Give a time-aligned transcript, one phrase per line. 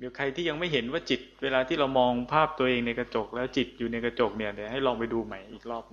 [0.00, 5.84] ดี๋ยวใครที่ยังไม่เห็นว่าจิต เวลาที่เรามองภาพตัวเองในกระจก แล้วจิตอยู่ในกระจกเนี่ยเดี๋ยวให้ลองไปดูใหม่อีกรอบ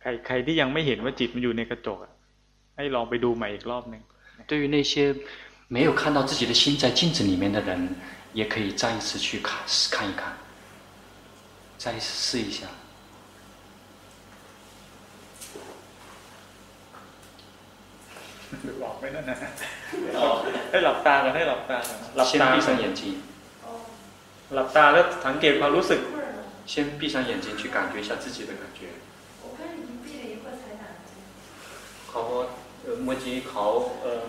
[0.00, 1.98] ใครใครที่ยังไม่เห็นว่าจิตมันอยู่ในกระจก
[2.76, 4.02] ให้ลองไปดูใหม่อีกรอบหนึ่ง
[4.48, 4.92] 对于那些
[5.68, 7.94] 没有看到自己的心在镜子里面的人，
[8.34, 9.50] 也可以再一次去看
[9.94, 10.32] 看一看，
[11.78, 12.66] 再一次试一下。
[18.80, 19.36] หลอกไม่นั่นนะ
[20.76, 21.78] ให้หลับตากันให้หลับตา
[22.16, 23.00] หลับตา闭上眼睛
[24.54, 26.00] หลับตาแล้วสังเกตความรู้สึก
[26.70, 28.80] 先闭上眼睛去感觉一下自己的感觉
[32.10, 32.20] เขา
[33.04, 33.64] เมื่อกี้เขา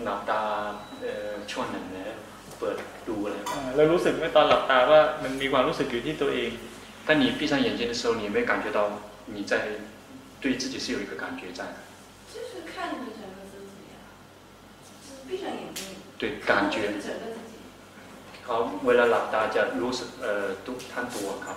[0.04, 0.40] หลับตา
[1.50, 2.12] ช่วงหนึ่งแล้ว
[2.58, 2.76] เปิด
[3.08, 3.36] ดูอะไร
[3.76, 6.50] แล้วรู้สึกไหมตอนหลับตาว่ามันมีความรู้สึกอยู่ที่ตัวเอง
[7.06, 8.78] 但你闭上眼睛的时候，你有没有感觉到
[9.26, 9.52] 你在
[10.40, 11.78] 对自己是有一个感觉在的？
[12.32, 12.96] 就是看着
[16.20, 16.76] 对感觉
[18.44, 21.56] เขาเวลาหลับตาจะรู้สึกเอ่อทุกท่านตัวครับ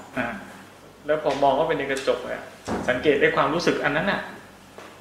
[1.06, 2.42] แล้วพอมองเข้าไปในกระจกเนี่ย
[2.90, 4.22] สังเกตได้ความรู้สึกอันนั้นน่ะ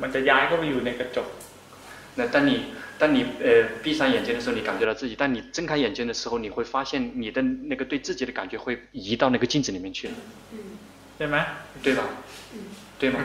[0.02, 1.28] มันจะย้ายเข้าไปอยู่ในกระจก
[2.18, 2.50] 那当你
[3.00, 3.48] 当你呃
[3.82, 10.08] 闭上眼睛的时候，你感觉到自己；当你睁开眼睛的时候，你会发现你的那个对自己的感觉会移到那个镜子里面去。
[11.18, 11.44] 对吗？
[11.82, 12.04] 对吧？
[12.98, 13.18] 对吗？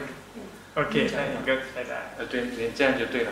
[0.76, 3.32] OK，那你ก็ใช่ได้呃，对，你这样就对了。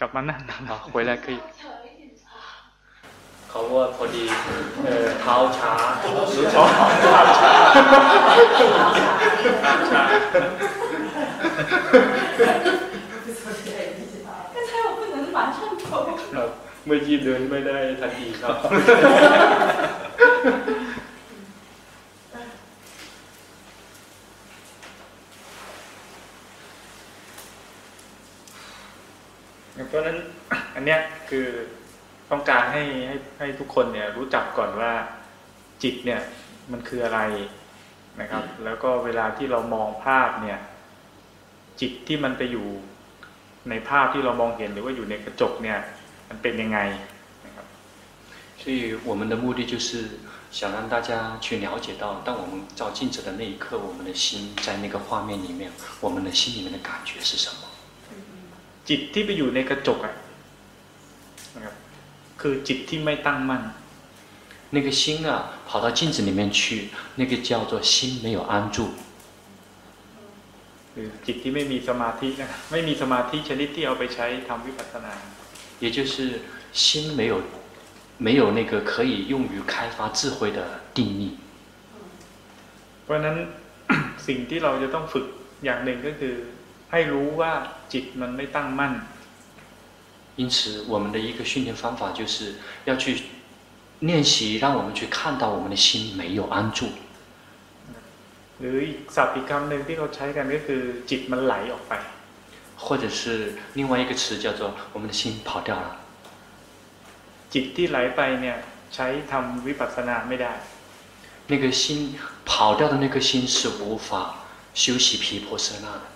[0.00, 1.38] กลับมานั่ง好回来可以
[3.50, 4.24] เขาว่าพอดี
[5.20, 6.64] เท้าช้ารู้ช้า
[7.02, 7.52] เท้าช้า
[9.60, 10.02] เท้าช้า
[16.86, 18.54] เมื่อกี้เดินไม่ได้ทันทีครับ
[29.92, 30.18] ราะนั้น
[30.74, 31.46] อันเนี้ยคือ
[32.30, 34.92] ต้องการให้ให้ให้ทุกคนเนี่ยรู้จักก่อนว่า
[35.82, 36.20] จิตเนี่ย
[36.72, 37.20] มันคืออะไร
[38.20, 40.58] นะครับ แล้วก็เวลาที่เรามองภาพเนี่ย
[41.80, 42.66] จิตที่มันไปอยู่
[43.70, 45.78] ในภาพที่เรามองเห็นหรือว่าอยู่ในกระจกเนี่ย
[46.28, 46.78] มันเป็นยังไง
[47.46, 47.66] นะครับ
[48.60, 49.88] 所以我们的目的就是
[50.50, 55.70] 想让大家去了解到，当我们照镜子的那一刻，我们的心在那个画面里面，
[56.00, 57.61] 我们的心里面的感觉是什么？
[58.88, 60.14] จิตที่ไปอยู่ในกระจกอ่ะ
[61.54, 61.74] นะครับ
[62.40, 63.62] คือจิตที่ไม่ตั้งมั่น
[64.70, 65.30] 那个心啊
[65.66, 68.90] 跑到镜子里面去那个叫做心没有安住
[70.94, 75.14] คือจิตที่ไม่มีสมาธินะไม่มีสมาธิชนิดที่เอาไปใช้ทำวิปัสสนา
[75.80, 76.42] 也就是
[76.72, 77.40] 心没有
[78.18, 80.60] 没有那个可以用于开发智慧的
[80.92, 81.38] 定力
[83.04, 83.36] เพราะนั้น
[84.26, 85.26] สิ่งที่เราจะต้องฝึก
[85.64, 86.34] อย่างหนึ่งก็คือ
[86.92, 87.52] ให้รู้ว่า
[87.92, 88.94] จิตมันไม่ตั้งมั่น
[90.40, 93.22] 因此，我们的一个训练方法就是要去
[94.00, 96.86] 练习，让我们去看到我们的心没有安住。
[98.60, 101.92] หรืออีกศัพท์อีกคำหนึ่งที่เราใช้กันก็คือจิตมันไหลออกไป
[102.84, 105.96] 或者是另外一个词叫做我们的心跑掉了。
[107.52, 108.56] จิตที่ไหลไปเนี่ย
[108.94, 110.52] ใช้ทำวิปัสสนาไม่ได้
[111.48, 112.14] 那个心
[112.44, 114.08] 跑掉的那颗心是无法
[114.74, 116.11] 修习毗婆舍那的。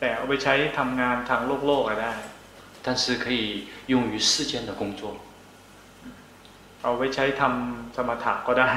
[0.00, 2.12] แต่เอาไปใช้ทำงานทางโลกโลกก็ได้
[2.84, 5.02] 但是可以用于世间的工作。
[6.82, 8.70] เอาไว้ใช้ทำสมถะก็ได้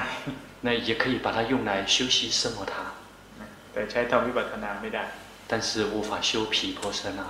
[0.66, 2.84] 那也可以把它用来修习สมถะ
[3.72, 5.04] แต่ใช้ทำวิปัสสนาไม่ได้
[5.50, 7.22] 但是无法修毗婆舍那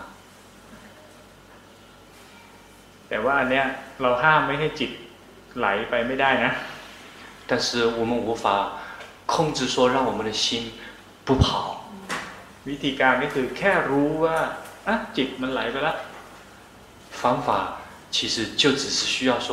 [3.07, 3.65] แต่ว่าอันเนี้ย
[4.01, 4.91] เราห้ามไม่ให้จิต
[5.57, 6.51] ไหลไปไม่ได้นะ
[7.49, 7.67] 但是
[7.97, 8.45] 我们无法
[9.25, 10.71] 控制说让我们的心
[11.25, 11.82] 不跑
[12.69, 14.37] วิธีการก็คือแค่รู้ว่า
[14.87, 15.97] อ่ะจิตมันไหลไปแล้ว
[17.21, 17.49] 方法
[18.15, 19.49] 其实就只是需要说，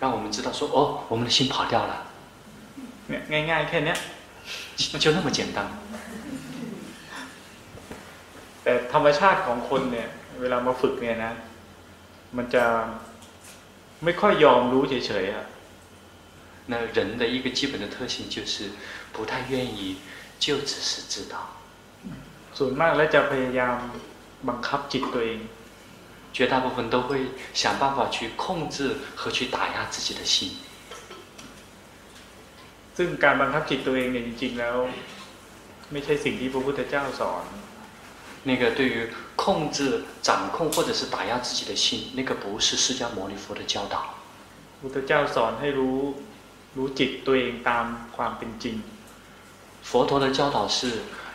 [0.00, 0.78] 让我们知道说，哦，
[1.08, 1.92] 我们的心跑掉了。
[3.08, 3.94] ง่ายๆแค่นี้
[5.02, 5.58] 就那么简单。
[8.62, 10.08] แต่ธรรมชาติของคนเนี่ย
[10.40, 11.32] เวลามาฝึกเนี่ยนะ
[12.36, 12.64] มันจะ
[14.04, 15.44] ไม่ค่อยยอมรู้เฉยๆอ่ะ
[16.66, 18.70] 那人的一个基本的特性就是
[19.12, 19.98] 不太愿意
[20.38, 21.34] 就只是知道。
[22.60, 23.76] ส่วนมากแล้วจะพยายาม
[24.48, 25.40] บังคับจิตตัวเอง
[26.36, 27.08] 绝大部分都会
[27.54, 28.76] 想办法去控制
[29.14, 30.34] 和去打压自己的心。
[32.96, 34.76] ซึ่งการบังคับจิตตัวเองเนี่ยจริงๆแล้ว
[35.92, 37.44] ไม่ใช่สิ่งที่พระพุทธเจ้าสอน
[38.48, 38.96] 那个对于
[39.34, 39.78] 控制、
[40.22, 44.14] 掌控或者是打压自己的心，那个不是释迦牟尼佛的教导。
[44.80, 45.98] พุทธเจ้าสอนให้รู้
[46.76, 47.84] รู้จิตตัวเองตาม
[48.16, 48.76] ความเป็นจริง
[49.88, 50.78] 佛陀的教导是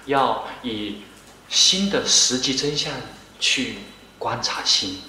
[0.06, 0.16] 要
[0.64, 1.02] 以
[1.50, 2.94] 心的实际真相
[3.40, 3.80] 去
[4.18, 5.00] 观察心，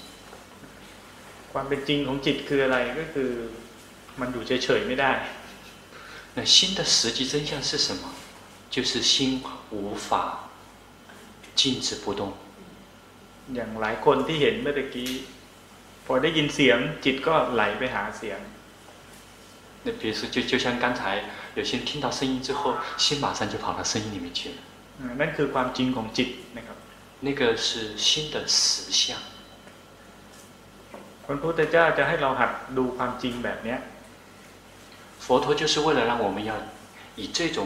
[1.51, 3.31] ค ความเป็นจริงของจิตคืออะไรก็คือ
[4.21, 5.13] มันอยู่เฉยๆไม่ได้
[6.37, 8.05] 那心的实际真相是什么？
[8.71, 10.49] 就是心无法
[11.55, 12.33] 静止不动。
[13.55, 15.11] อย่างหลายคนที่เห็นเมื่อตะกี้
[16.07, 18.41] พอได้ยินเสียงจิตก็ไหลไปหาเสียง
[19.85, 21.25] 那比如说，就就像刚才
[21.57, 24.55] 有些人听到声音之后，心马上就跑到声音里面去了。
[24.99, 26.79] อ่านั่นคือความจริงของจิตนะครับ
[27.27, 29.17] 那个是心的实相。
[31.25, 33.79] พระพุทธเจ้าจะให้เราหัดดูความจริงแบบเนี้ย
[35.25, 36.53] 佛陀就是为了让我们要
[37.21, 37.59] 以这种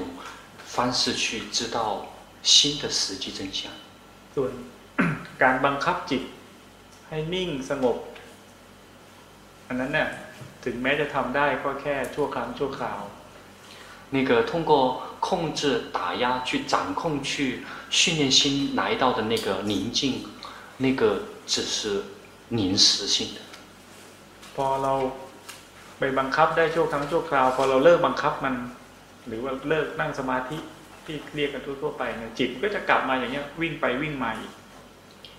[0.74, 1.78] 方式去知道
[2.42, 3.70] 心的实际真相。
[4.34, 4.52] ส่วน
[5.42, 6.22] การบังคับจิต
[7.08, 7.96] ให้นิ่งสงบ
[9.68, 10.08] อันนั้นเนี่ย
[10.64, 13.02] ถึงแม้จะทำได้ก็แค่ชั่วครั้งชั่วคราว
[14.14, 14.72] 那个通过
[15.20, 20.24] 控制、打压去掌控、去训练心来到的那个宁静，
[20.78, 22.02] 那个只是
[22.50, 23.40] 临时性的。
[24.54, 25.12] พอเรา
[25.98, 28.54] ไปบังคับได้ชั่วครั้งชั่วคราว พอเราเลิกบังคับมัน
[29.28, 30.56] หรือว่าเลิกนั่งสมาธิ
[31.06, 34.52] ที่เรียกกันทั่วๆไปเนี่ยจิตก็จะกลับมาอย่างเงี้ยวิ่งไปวิ่งมาอีก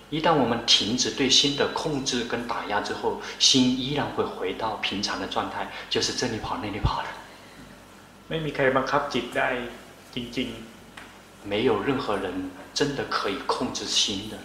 [0.10, 7.10] 一旦我们停止对心的控制跟打压之后，心依然会回到平常的状态，就是这里跑那里跑的。
[8.32, 9.50] ไม่มีใครบังคับจิตได้
[10.16, 10.50] จริง
[11.52, 12.26] 没有任何人
[12.74, 14.36] 真的可以控制心的。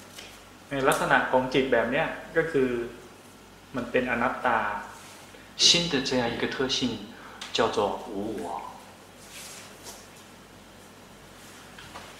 [0.00, 2.06] ๆ ในลักษณะของจิตแบบเนี้ย
[2.36, 2.68] ก็คือ
[3.76, 4.58] มันเป็นอนัตตา
[5.56, 6.78] 心的这样一个特性
[7.56, 7.78] 叫做
[8.14, 8.44] 无我。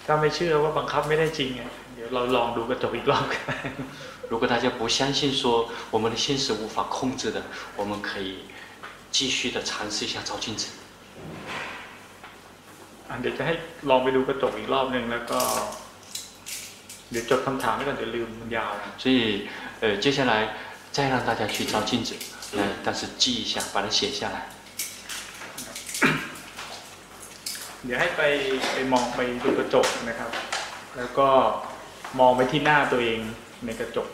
[0.05, 3.55] ถ้าไม่เชื่อว่าบังคับไม่ได้จริงเนี่ยเดี๋ยวเราลองดูกระจกอีกรอบกัน
[4.31, 5.41] 如果大家不相信说
[5.93, 7.41] 我们的心是无法控制的，
[7.75, 8.45] 我们可以
[9.11, 10.67] 继续的尝试一下照镜子。
[13.15, 13.53] อ่ะเดี๋ยวจะให้
[13.89, 15.39] ลองไปดูกระจกอีกรอบหนึ่งแล้วก็
[17.11, 18.71] เดี๋ยวจดคำถามไว้ก่อนเดี๋ยวลืมมันยาว
[19.01, 19.19] 所以，
[19.81, 20.33] 呃，接下来
[20.95, 22.09] 再让大家去照镜子，
[22.57, 24.37] 呃，但是记一下，把它写下来。
[27.85, 28.21] เดี๋ยวให้ไป
[28.73, 30.29] ไปมองไปดูกระจกนะครับ
[30.97, 31.27] แล้วก็
[32.19, 33.19] มองไปที่หน้าตัวเอง
[33.65, 34.07] ในกระจก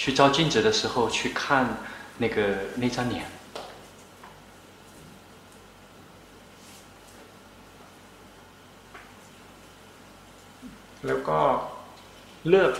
[0.00, 1.66] 去照镜子的时候，去看
[2.18, 2.36] 那个
[2.76, 3.24] 那张脸，
[11.06, 11.38] แล้วก็
[12.48, 12.72] เลือก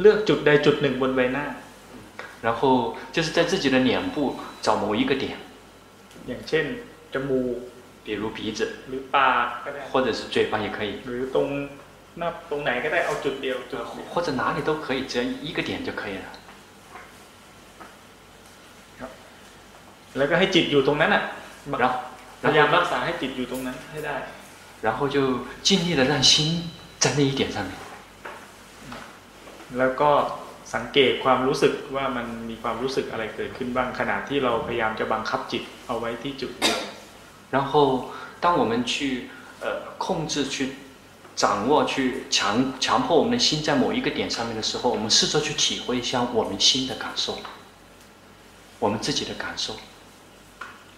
[0.00, 1.46] เลือกจุดใดจุดหนึ่งบนใบหน้า
[2.46, 2.60] 然后
[3.14, 4.16] 就是在自己的脸部
[4.62, 5.24] 找某一个点，
[6.28, 6.64] อย่างเช่น
[7.12, 7.56] จมูก
[8.04, 11.46] 比如鼻子 หรือปากก็ได้ 或者是嘴巴也可以， หรือตรง
[12.18, 16.26] หน้าตรงไหนก็ได้เอาจุดเดียวจุดเดียว 或者哪里都可以，只要一个点就可以了。
[20.18, 21.22] แล้วก็ให้จิตอยู่ตรงนั้นอ่ะ
[21.82, 21.94] 然后，
[22.42, 24.16] พยายาม 然后， รักษาให้จิตอยู่ตรงนั้นให้ได้
[24.86, 25.16] 然后就
[25.66, 26.32] 尽力的让心
[27.02, 27.72] 在那一点上面。
[29.78, 30.10] แล้วก็
[30.74, 36.80] สังเกตความรู้สึกว่ามันมีความรู้สึกอะไรเกิดขึ้นบ้างขณะที่เราพยายามจะบังคับจิตเอาไว้ที่จุดเดียว
[37.54, 37.72] 然后，
[38.40, 38.94] 当我们去
[39.62, 39.64] 呃
[39.98, 40.56] 控制、去
[41.36, 47.38] 掌握、去强强迫我们的心在某一个点上面的时候，我们试着去体会一下我们心的感受，
[48.80, 49.76] 我们自己的感受。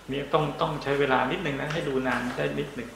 [0.09, 2.89] เนี่ยต้องต้องใช้เวลานิดนึงนะให้ดูนานได้นิดนึง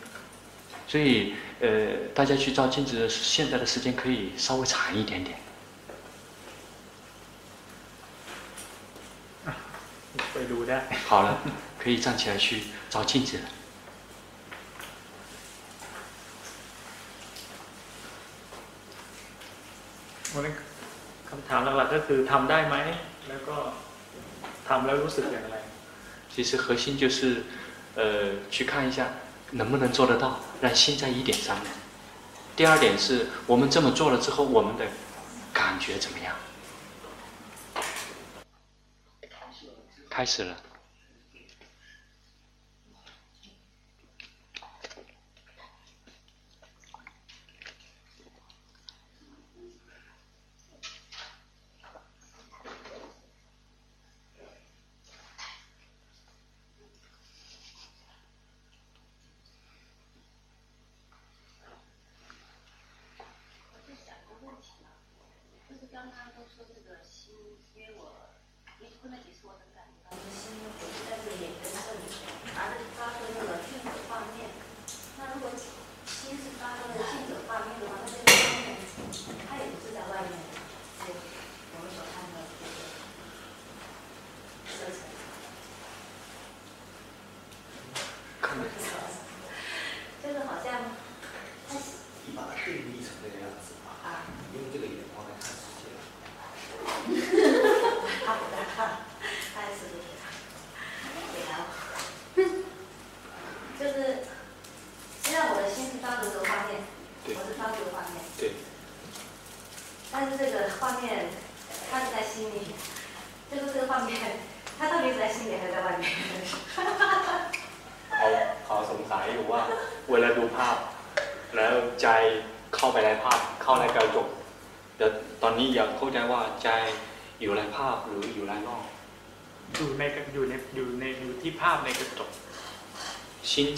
[0.91, 5.39] 所以， 呃，大家去照镜子的现在的时间可以稍微长一点点。
[10.33, 10.79] ไปดูได้
[11.09, 11.39] 好了，
[11.79, 13.45] 可以站起来去照镜子了。
[20.35, 20.53] วันนี้
[21.29, 22.77] คำถามหลักๆก็คือทำได้ไหม
[23.29, 23.57] แล้วก็
[24.69, 25.57] ทำแล้วรู้สึกอย่างไร
[26.35, 27.43] 其实核心就是，
[27.95, 28.01] 呃，
[28.51, 28.99] 去看一下
[29.52, 31.68] 能不能做得到，让心在一点上面。
[32.56, 34.86] 第二点是我们这么做了之后，我们的
[35.54, 36.36] 感觉怎么样？
[40.10, 40.56] 开始了。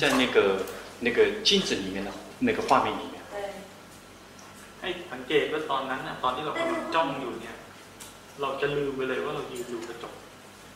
[0.01, 0.37] 在那个
[1.07, 1.19] 那个
[1.49, 2.11] 镜子里面的
[2.49, 3.17] 那个画面里面。
[3.35, 3.37] 对，
[4.81, 7.57] ให้สังเกตว่าตอนนั้นน่ะตอนที่เรากำลังจ้องอยู่เนี่ย
[8.41, 10.13] เราจะลืมไปเลยว่าเรายืนอยู่กระจก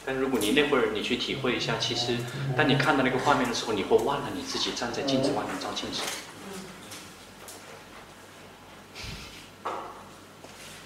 [0.05, 2.17] 但如果你那会儿你去体会一下，其实
[2.57, 6.01] 当你看到那个画面的时候，你会忘了你自己站在镜子外面照镜子。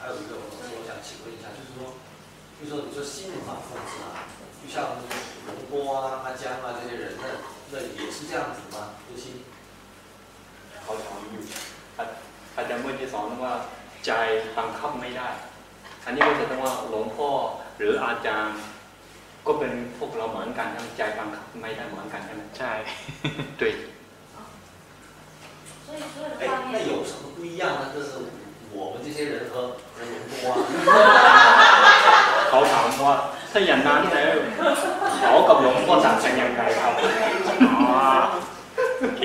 [0.00, 0.44] 还有一个我
[0.74, 1.94] 我想请问一下，就是说，
[2.58, 4.26] 比如说你说心无法控制啊，
[4.58, 4.98] 就像
[5.46, 7.24] 龙波啊、阿江啊这些人，那
[7.72, 8.76] 那也是这样子吗？
[9.06, 9.24] 就心
[10.82, 11.42] เขาถามอยู่
[11.98, 12.02] อา
[12.56, 13.54] อาจารย์เมื่อกี้สอนว่า
[14.06, 14.10] ใจ
[14.56, 15.28] บังคับไม่ได้
[16.04, 17.28] อันนี้ก็จะต้องว่าหลวงพ่อ
[17.76, 18.58] หรืออาจารย์
[19.46, 22.72] ก็เป็นพวกเราเหมือนกันทั้งใจบังคับไม่ได้เหมือนกันใช่ไหม ใช่
[23.60, 23.62] 对，
[25.86, 27.82] 所以所有的哎画，那面，有什么不一样呢？
[27.94, 28.10] 就是
[28.78, 29.54] 我们这些人和
[29.94, 31.75] 和龙波啊，
[32.57, 33.15] เขาถามว่า
[33.51, 34.33] ถ้าอย่างนั้นแล้ว
[35.19, 36.93] เขากับหลวงพ่อต่างกันยังไงครับ
[39.01, 39.23] โอเค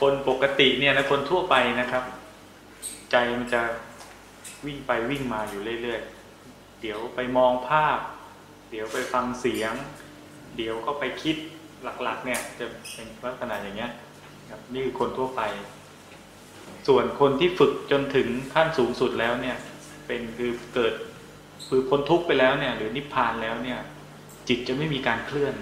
[0.00, 2.04] คนปกติเนี่ยนะคนทั่วไปนะครับ
[3.10, 3.62] ใจมันจะ
[4.66, 7.98] วิ่งไปวิ่งมาอยู่เรื่อยๆ เดี๋ยวไปมองภาพ
[8.70, 9.72] เดี๋ยวไปฟังเสียง
[10.56, 11.36] เดี๋ยวก็ไปคิด
[12.02, 13.92] หลักๆ เนี่ย จะเป็นลักษณะอย่างเงี้ย
[14.50, 15.42] ครับนี่คือคนทั่วไป
[16.88, 19.56] ส่วนคนที่ฝึกจนถึงขั้นสูงสุดแล้วเนี่ย
[20.06, 20.94] เป็นคือเกิด
[21.67, 23.79] คือพ้นทุกข์ไปแล้วเนี่ย หรือนิพพานแล้วเนี่ย
[24.47, 25.55] จิตจะไม่มีการเคลื่อน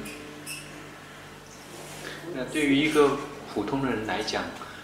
[2.33, 3.17] 那对于一个
[3.53, 4.43] 普通的人来讲，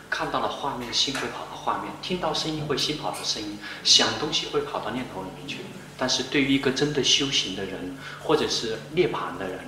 [0.09, 5.59] 看到了画面，心会跑到画面；听到声音会心跑到声音；想东西会跑到念头里面去。
[5.97, 9.59] 但是对于一个真的修行的人，或者是涅槃的人，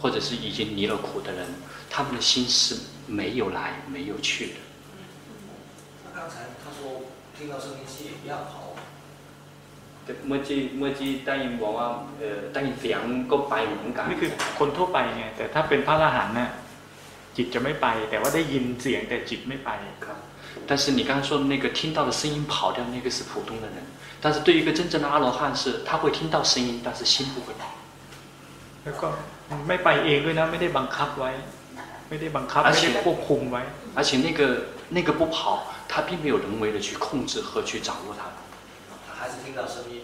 [0.00, 1.46] 或者是已经离了苦的人，
[1.88, 2.76] 他们的心是
[3.06, 4.52] 没有来没有去的。
[6.04, 7.02] 那刚才他说
[7.36, 8.63] 听到声音心也一样跑，
[10.28, 11.88] เมื่อกี้เมื่อกี้ได้ยินบอกว่า
[12.18, 13.00] เอ่อได้ยินเสียง
[13.30, 16.50] ก็ไปเหมือนกัน นี่คือคนทั่วไปไงแต่ถ้าเป็นพระอรหันต์น่ะ
[17.36, 19.70] จิตจะไม่ไป แต่ว่าได้ยินเสียงแต่จิตไม่ไป
[20.06, 20.18] ครับ
[20.68, 23.76] 但是你刚刚说的那个听到的声音跑掉，那个是普通的人。
[24.20, 27.64] 但是对于一个真正的阿罗汉是，他会听到声音，但是心不会跑。
[28.84, 29.08] แล้วก็
[29.68, 31.30] ไม่ไปเองด้วยนะ ไม่ได้บังคับไว้
[32.08, 33.62] ไม่ได้บังคับ อ่ะ ไม่ได้ควบคุมไว้
[33.96, 34.40] 而且那个
[34.96, 35.36] 那个不跑，
[35.88, 38.22] 他并没有人为的去控制和去掌握它。
[39.54, 40.02] 他还是听到声音。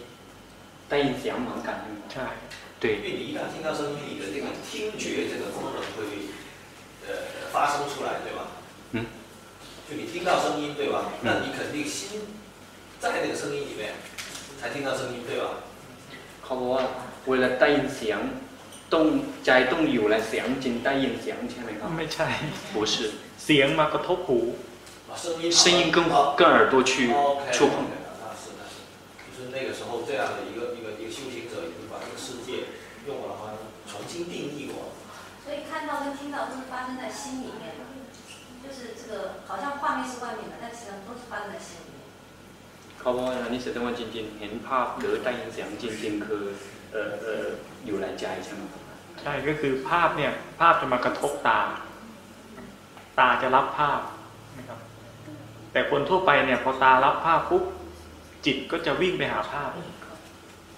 [0.88, 2.26] ได้ยินเสียงเหมือนกันใช่ไหม ใช่
[2.82, 4.70] 对因为你一旦听到声音，你的这个听
[5.02, 5.98] 觉这个功能会
[7.06, 7.08] 呃
[7.52, 8.40] 发生出来，对吧？
[8.92, 9.06] 嗯。
[9.88, 10.96] 就你听到声音，对吧？
[11.10, 12.20] 嗯那你肯定心
[13.00, 13.94] 在那个声音里面
[14.60, 15.46] 才听到声音，对吧？
[16.44, 16.82] เขาบอกว่า
[17.28, 18.20] เวลาได้ยินเสียง
[18.94, 19.04] ต้อง
[19.44, 22.28] ใจต้องอยู่และเสียงจึงได้ยินเสียงใช่ไหมครับ ไม่ใช่
[22.74, 22.94] 不是
[23.44, 24.38] เสียงมากระทบหู
[25.10, 27.74] 啊，声音声音跟哦跟耳朵去 OK，触碰
[29.80, 32.48] 时候这样的一个一个一个修行者已经把这个世界
[33.06, 33.40] 用我的话
[33.90, 34.92] 重新定义过了。
[35.44, 37.82] 所以看到跟听到都是发生在心里面的，
[38.64, 41.96] 就是这个好像画面是外面的，但其实都是发生在心里面。
[43.00, 46.42] เขาบอกว่าอันนี้แสดงว่าจริงๆ เห็นภาพหรือได้ยินเสียงจริงๆ คือ
[46.92, 47.44] เอ่อเอ่อ
[47.86, 48.82] อยู่ในใจใช่ไหมครับ
[49.22, 51.60] ใช่ก็คือภาพเนี่ยภาพจะมากระทบตา
[53.18, 54.00] ตาจะรับภาพ
[54.58, 54.78] นะครับ
[55.72, 57.64] แต่คนทั่วไปเนี่ยพอตารับภาพปุ๊บ
[58.44, 59.70] จิตก็จะวิ่งไปหาภาพ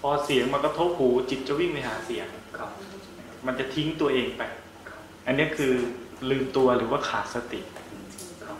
[0.01, 2.69] พอเสียงมากระทบหูจิตจะวิ่งไปหาเสียง ครับ
[3.45, 4.41] มันจะทิ้งตัวเองไป
[5.27, 5.73] อันนี้คือ
[6.29, 7.61] ลืมตัวหรือว่าขาดสติ
[8.45, 8.51] 好，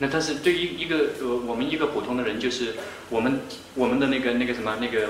[0.00, 2.74] 那但是对于一个呃，我们一个普通的人，就是
[3.08, 3.40] 我们
[3.74, 5.08] 我们的那个那个什么那个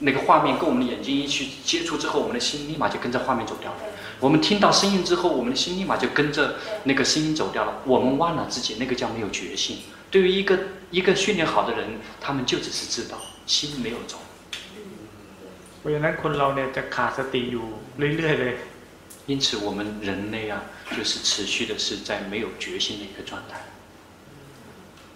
[0.00, 3.78] 那个画面跟我们的眼睛一去接触之后，我们的心立马就跟着画面走掉了。
[4.22, 7.82] 我们听到声音之后，我们的心立马就跟着那个声音走掉了。
[7.84, 9.78] 我们忘了自己，那个叫没有觉性。
[10.10, 10.58] 对于一个
[10.90, 14.18] 一个训练好的人，他们就只是知道，心没有走。
[15.78, 17.66] เพราะฉะนั้นคนเราเนี่ยจะขาดสติอยู่
[18.16, 18.54] เรื่อยๆเลย
[19.30, 20.54] 因此，我们人类啊，
[20.96, 23.60] 就是持续的是在没有觉性的一个状态。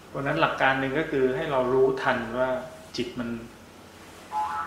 [0.09, 2.49] เพราะฉะนั้นหลักการหนึ่งก็คือให้เรารู้ทันว่า
[2.95, 3.29] จิตมัน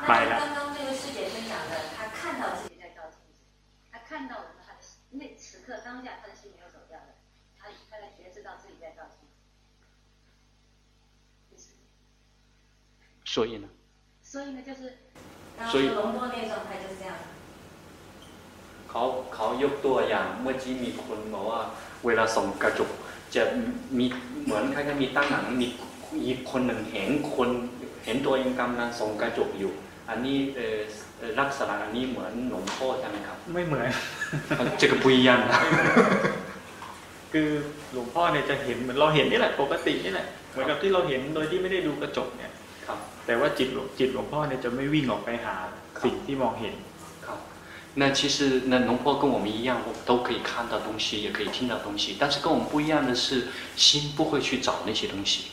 [0.07, 1.73] 那白了就刚刚这个师姐分享的，
[13.31, 13.67] 所以呢，
[14.23, 14.81] 所以呢，就是
[15.59, 17.25] 刚刚所以说龙波那个状态就是这样的。
[18.91, 19.03] เขา
[19.35, 21.61] เขายกตัวอย่างเมื่อกี้มีคนบอกว่า
[22.07, 22.91] เวลาส่องกระจก
[23.35, 23.43] จะ
[23.99, 24.07] มี
[24.45, 25.69] เหมือนคล้ายๆมีตั้งหนังมี
[26.27, 27.49] อีกคนหนึ่งเห็นคน
[28.05, 29.73] เห็นตัวเองกำลังส่องกระจกอยู่
[30.09, 30.79] อันนี้เออ
[31.19, 33.87] เอ เอ่อลักษณะอันนี้เหมือนหลวงพ่อใช่ไหมครับ ไม่เหมือน
[34.81, 35.53] 这个不一样的
[37.33, 37.49] คือ
[37.93, 42.60] หลวงพ่อเนี่ยจะเห็นเหมือนเราเห็นนี่แหละปกตินี่แหละเหมือนกับที่เราเห็นโดยที่ไม่ได้ดูกระจกเนี่ย ครับ
[43.27, 45.57] แต่ว่าจิตหลวงจิตหลวงพ่อเนี่ยจะไม่วิ่งออกไปหา
[46.03, 46.75] สิ่งที่มองเห็น
[47.27, 47.29] 好，
[48.01, 55.47] 那其实那龙婆跟我们一样，我都可以看到东西，也可以听到东西，但是跟我们不一样的是，心不会去找那些东西，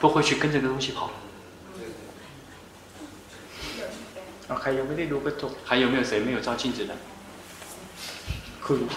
[0.00, 1.10] 不会去跟这个东西跑。
[1.76, 1.86] 对
[3.78, 3.86] 对。
[4.46, 6.92] เอาใครยังไม่ได้ดูกระจก 还有没有谁没有照镜子的？
[8.64, 8.94] คุยเ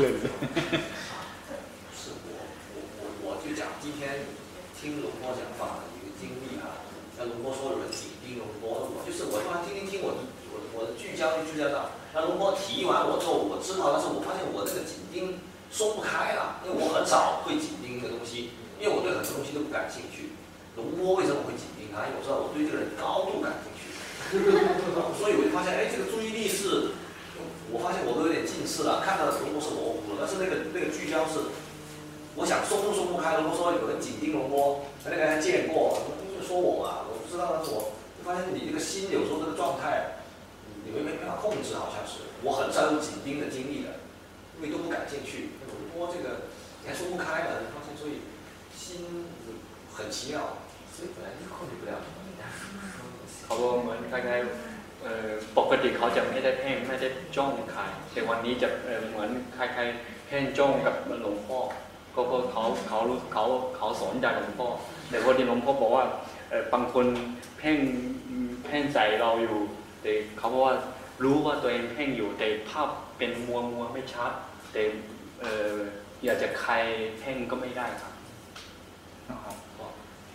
[9.28, 10.16] 我就是我突然听听听，我
[10.49, 15.37] 我我的聚焦就聚焦到，那龙波提完我之后，我知道，但是我发现我这个紧盯
[15.70, 20.32] 松不开了，因为我很少会紧盯一个东西，因为我对很多东西都不感兴趣。
[20.80, 22.08] 龙波为什么会紧盯他？
[22.08, 23.92] 因为我知道我对这个人高度感兴趣，
[25.20, 26.97] 所以我就发现，哎，这个注意力是，
[27.68, 31.52] 我发现我都有点近视了，看到的龙波是模糊了，但是那个那个聚焦是。
[32.38, 35.99] 我想松都松不开，龙波说有人紧盯龙波，那个人还见过，
[36.47, 37.90] 说我嘛，我不知道，但是我
[38.27, 40.19] 发现你这个心有时候这个状态，
[40.86, 43.89] 你没没办法控制，好像是，我很少有紧盯的经历的，
[44.55, 48.22] 因为都不感兴趣，龙波这个你还松不开了，发现所以
[48.75, 49.27] 心
[49.93, 50.60] 很奇妙，
[50.95, 51.93] 所以本来就控制不了。
[53.45, 57.81] เขาบอกเหมือนคล้ายๆเอ่อปกติเขาจะไม่ได้เพ่งไม่ได้จ้องใคร
[58.12, 61.60] แต่วันนี้จะเอ่อเหมือนคล้ายๆเพ่งจ้องกับหลวงพ่อ
[62.15, 63.43] ก็เพราะเขาเขารู้เขา
[63.77, 64.67] เขาสอนจากหลวงพ่อ
[65.10, 66.03] แต่พอดีหลวงพ่อบอกว่า
[66.37, 66.37] เอ่อ
[66.74, 67.05] บางคน
[67.60, 67.77] เพ่ง
[68.65, 69.57] เพ่งใส่เราอยู่
[70.01, 70.75] แต่เขาบอกว่า
[71.24, 74.31] รู้ว่าตัวเองเพ่งอยู่ แต่ภาพเป็นมัวมัวๆไม่ชัด
[74.72, 74.81] แต่
[75.42, 75.75] เอ่อ
[76.24, 76.74] อยากจะใคร
[77.20, 78.13] เพ่งก็ไม่ได้ครับ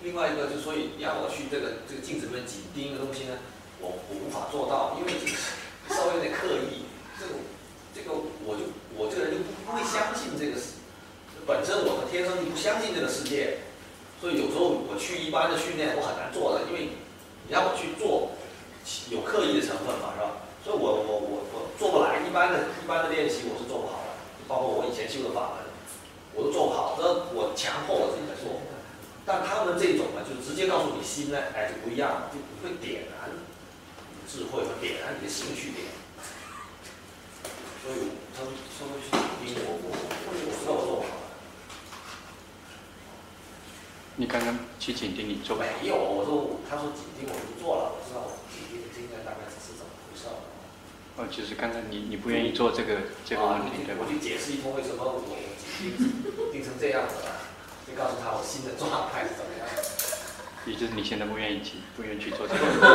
[0.07, 3.35] 另外一个就所以要我去这个这个镜子里面紧盯一个东西呢，
[3.81, 5.35] 我我无法做到，因为这个
[5.93, 6.87] 稍微有点刻意，
[7.19, 7.33] 这个
[7.93, 8.15] 这个
[8.47, 8.63] 我就
[8.97, 10.79] 我这个人就不不会相信这个世，
[11.45, 13.59] 本身我的天生就不相信这个世界，
[14.24, 16.96] 所以有时候我去一般的训练我很难做的，因为
[17.44, 18.32] 你让我去做
[19.12, 20.48] 有刻意的成分嘛，是吧？
[20.64, 24.16] 所以我我我我做不来，一般的一般的练习我是做不好的，
[24.48, 25.68] 包括我以前修的法门，
[26.32, 27.04] 我都做不好，这
[27.36, 28.64] 我强迫我自己在做。
[29.28, 33.28] 但他们这种呢，就直接告诉你心呢，哎，就不一样了，就会点燃
[34.24, 35.92] 智慧和点燃你的兴趣点。
[37.84, 39.12] 所以他们他们去
[39.44, 40.23] 逼我，我我我
[44.16, 50.38] 你刚刚去紧盯你做没有，我说我他说紧盯我就不做了，我知道我紧盯这应该大概是怎么回事了。
[51.18, 54.10] 哦，就是刚刚你你不愿意做这个这个问题，对吧我？
[54.10, 55.98] 去解释一通为什么我紧盯
[56.54, 57.42] 盯成这样子了，
[57.90, 59.66] 就告诉他我新的状态是怎么样。
[60.70, 62.62] 也就是你现在不愿意去，不愿意去做这个。
[62.62, 62.86] 做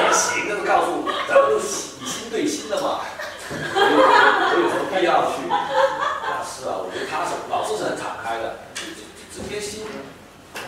[0.00, 1.62] 也行，那就告诉我咱们都以
[2.08, 3.04] 心对心的嘛，
[3.52, 5.44] 我有什么必要去？
[5.44, 9.04] 那是啊，我觉得他是老师是很敞开的，这这
[9.36, 9.84] 这些心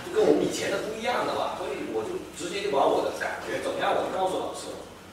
[0.05, 4.67] 就跟我们以前的不一样的嘛，所以我就直接就把我的感觉怎么样，我就告诉老师，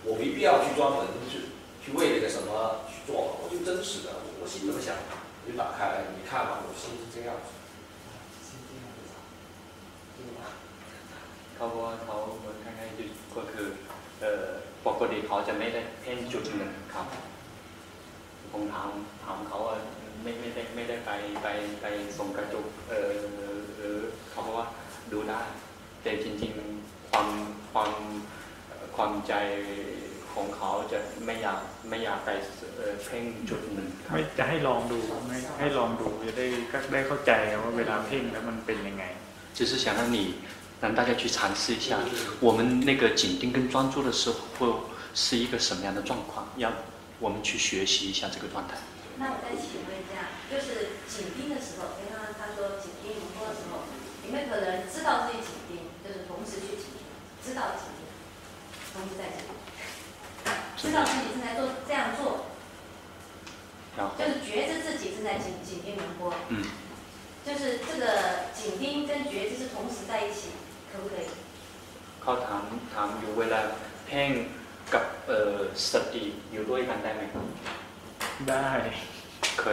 [0.05, 4.09] 我没必要去专门去去为那个什么去做，我就真实的，
[4.40, 7.48] 我心怎么想，我就打开来，你看嘛，我心是这样子。
[11.59, 13.68] เขาบอกว่าเขาเหมือนคล้ายๆหยุดก็คือ
[14.20, 14.46] เอ่อ
[14.87, 17.07] ปกติเขาจะไม่ได้เพ่งจุดหนึ่งครับ
[18.53, 18.90] ผมถาม
[19.24, 19.77] ถามเขาว่า
[20.22, 21.11] ไม่ไม่ได้ไม่ได้ไป
[21.42, 21.46] ไป
[21.81, 21.87] ไป
[22.18, 23.11] ส่งกระจกเออ
[23.77, 23.96] หรือ
[24.31, 24.66] เขาบอกว่า
[25.12, 25.42] ดูได้
[26.03, 27.29] แต่จริงๆความ
[27.72, 27.90] ความ
[28.68, 29.33] เอ่อความใจ
[30.33, 32.29] ของเขาจะไม่อยากไม่อยากไป
[32.77, 34.98] เอ่อเพ่งจุดหนึ่งครับ ไม่จะให้ลองดู
[35.29, 39.05] ไม่ให้ลองดูจะได้ก็ได้เข้าใจว่าเวลาเพ่งแล้วมันเป็นยังไง
[39.57, 40.18] 只是想让你
[40.81, 41.98] 让大家去尝试一下，
[42.38, 46.72] 我们那个紧盯跟专注的时候是一个什么样的状况，让
[47.18, 48.77] 我们去学习一下这个状态。
[49.18, 51.41] 那我再请问一下，就是紧盯
[55.03, 55.70] 知道自己紧盯，
[56.05, 57.03] 就是同时去紧盯，
[57.44, 58.01] 知道紧盯，
[58.92, 59.51] 同时在紧盯，
[60.77, 62.46] 知道自己正在做这样做，
[63.96, 66.62] 然后就，是觉知自己正在紧紧盯龙波，嗯，
[67.46, 68.05] 就是这个
[68.55, 70.51] 紧盯跟觉知是同时在一起，
[70.92, 71.29] 可不可以？
[72.22, 73.61] เขาถามถามอยู่เวลา
[74.07, 74.31] เพ่ง
[74.94, 75.57] กับเอ่อ
[75.90, 77.46] สติอยู่ด้วยกันได้ไหมครับ
[78.48, 78.68] ได้
[79.59, 79.64] เค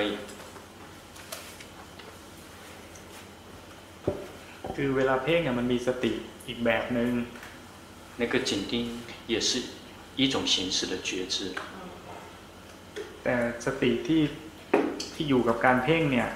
[4.76, 6.14] คือเวลาเพ่งเนี่ยมันมีสติ
[6.48, 7.12] อีกแบบหนึ่ง
[8.22, 8.74] 那个紧盯
[9.34, 9.50] 也是
[10.16, 11.36] 一种形式的觉知，
[13.24, 14.22] แต่สติที่
[15.14, 16.30] ที่อยู่กับการเพ่งเนี่ย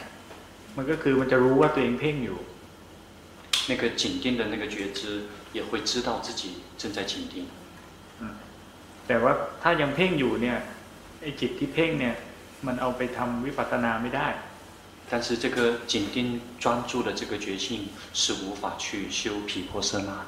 [0.77, 2.39] มันก็คือมันจะรู้ว่าตัวเองเพ่งอยู่
[3.69, 4.99] 那个紧盯的那个觉知
[5.57, 6.41] 也会知道自己
[6.79, 7.33] 正在紧盯。
[9.07, 10.57] แต่ว่าถ้ายังเพ่งอยู่เนี่ย
[11.21, 12.15] ไอ้จิตที่เพ่งเนี่ย
[12.65, 14.27] มันเอาไปทำวิปัสสนาไม่ได้
[15.14, 20.26] 但是这个紧盯专注的这个觉性是无法去修毗婆舍那的。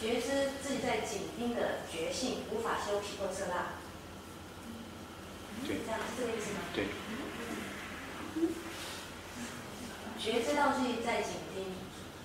[0.00, 3.74] 觉知自己在紧盯的觉性，无法修毗婆舍那。
[5.66, 6.60] 对这样是这个意思吗？
[6.72, 6.86] 对。
[10.20, 11.64] 觉知到自己在紧盯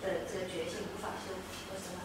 [0.03, 1.99] 的这个觉性，无法修毗婆舍那。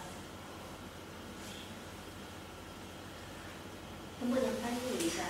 [4.20, 5.24] 能不能翻译一下？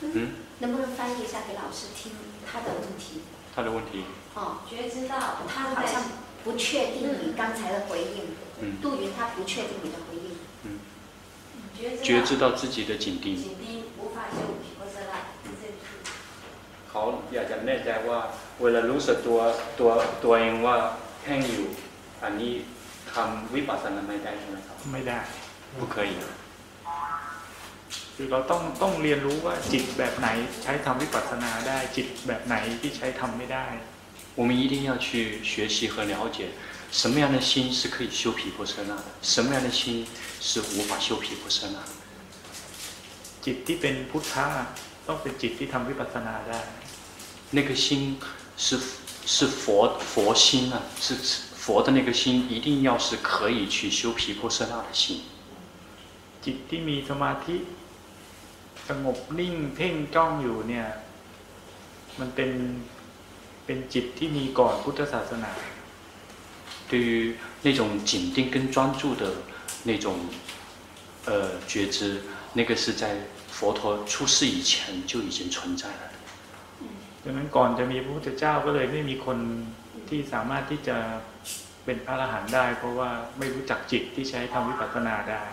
[0.00, 2.10] 嗯，能不能翻译一下给老师听
[2.44, 3.20] 他的问题？
[3.53, 4.05] 他的问题，
[4.35, 5.13] 哦，觉知到
[5.47, 6.03] 他好像
[6.43, 8.35] 不确定你刚才的回应。
[8.61, 10.27] 嗯杜云他不确定你的回应。
[11.77, 13.35] 觉知觉知到自己的紧盯。
[13.35, 15.13] 紧盯无法修毗婆舍那，
[15.47, 16.11] 是这个意思。
[16.89, 17.01] เขา
[17.33, 18.19] อยากจะแน่ใจว่า
[18.61, 19.39] เวลารู้สึกตัว
[19.79, 19.89] ตัว
[20.23, 20.75] ตัวเองว่า
[21.25, 21.67] แห้งอยู่
[22.23, 22.53] อันนี้
[23.13, 25.19] ทำวิปัสสนาไม่ได้ใช่ไหมครับ ไม่ได้
[25.79, 26.13] 不可以，
[28.15, 30.27] คือเราต้องต้องเรียนรู้ว่าจิตแบบไหน
[30.63, 33.67] ใช้ทำวิปัสสนาได้จิตแบบไหนที่ใช้ทำไม่ได้
[34.39, 36.37] 我们一定要去学习和了解，
[36.91, 40.07] 什么样的心是可以修毗婆舍那的，什么样的心
[40.39, 41.91] 是无法修毗婆舍那的。
[43.43, 44.45] จิตที่เป็นพุทธะ
[45.07, 46.61] ต้องเป็นจิตที่ทำวิปัสสนาได้
[47.51, 48.17] 那个心
[48.55, 48.79] 是
[49.25, 55.21] 是佛佛心啊，是是佛的那个心，一定要是可以去修毗婆舍那的心。
[56.43, 57.55] จิตที่มีสมาธิ
[58.89, 60.87] สงบนิ่งเพ่งจ้องอยู่เนี่ย
[62.19, 62.51] มันเป็น
[63.65, 65.51] เป็นจิตที่มีก่อนพุทธศาสนา
[66.89, 69.23] 对于那种紧盯跟专注的
[69.83, 70.07] 那种
[71.27, 71.29] 呃
[71.67, 71.97] 觉知，
[72.53, 73.03] 那个是在
[73.51, 76.15] 佛陀出世以前就已经存在了的。
[77.23, 79.37] ดังนั้นก่อนจะมีพระพุทธเจ้าก็เลยไม่มีคน
[80.09, 80.97] ที่สามารถที่จะ
[81.85, 85.43] เป็นพระอรหันต์ได้ เพราะว่าไม่รู้จักจิตที่ใช้ทำวิปัสสนาได้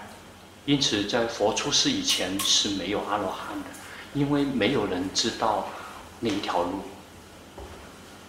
[0.66, 3.68] 因此，在佛出世以前是没有阿罗汉的，
[4.14, 5.68] 因为没有人知道
[6.20, 6.82] 那一条路。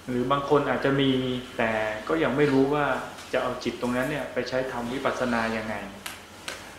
[0.07, 1.11] หรือบางคนอาจจะมี
[1.57, 1.71] แต่
[2.07, 2.85] ก็ยังไม่รู้ว่า
[3.33, 5.75] จะเอาจิตตรงนั้นเนี่ยไปใช้ทำวิปัสสนายังไง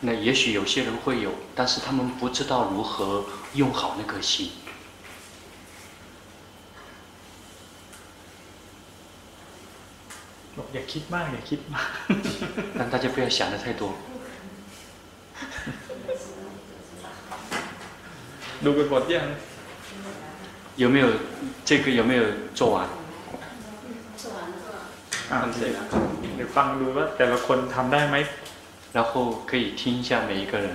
[0.00, 4.50] 那也许有些人会有，但是他们不知道如何用好那颗心。
[10.56, 11.88] บ อกอย่าคิดมากอย่าคิดมาก
[12.78, 13.82] 但大家不要想的太多。
[18.64, 19.26] ดูไปหมดยัง
[20.82, 21.06] 有没有
[21.68, 22.22] 这个有没有
[22.58, 22.76] 做完？
[24.20, 24.66] 做完了。
[25.30, 28.16] อ่าเดี๋ยวฟังดูว่าแต่ละคนทำได้ไหม
[28.96, 29.12] 然后
[29.50, 30.68] 可以听一下每一个人。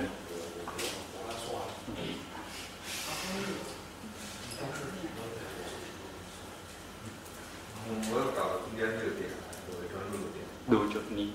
[7.86, 9.22] 嗯，我要找到中间这个点，
[9.68, 10.38] 我的专注的点。
[10.72, 11.28] ดูจุดนี้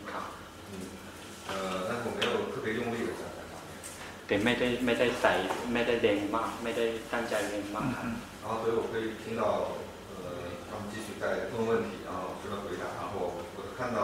[4.34, 5.34] แต่ไม่ได้ไม่ได้ใส่
[5.74, 8.08] ไม่ได้เด้งมาก ไม่ได้ตั้งใจเด้งมากครับ
[8.42, 9.44] 然后所以我可以听到
[10.16, 10.24] 呃
[10.70, 13.12] 他们继续在问问题，然后老师的回答，然后
[13.58, 14.00] 我看到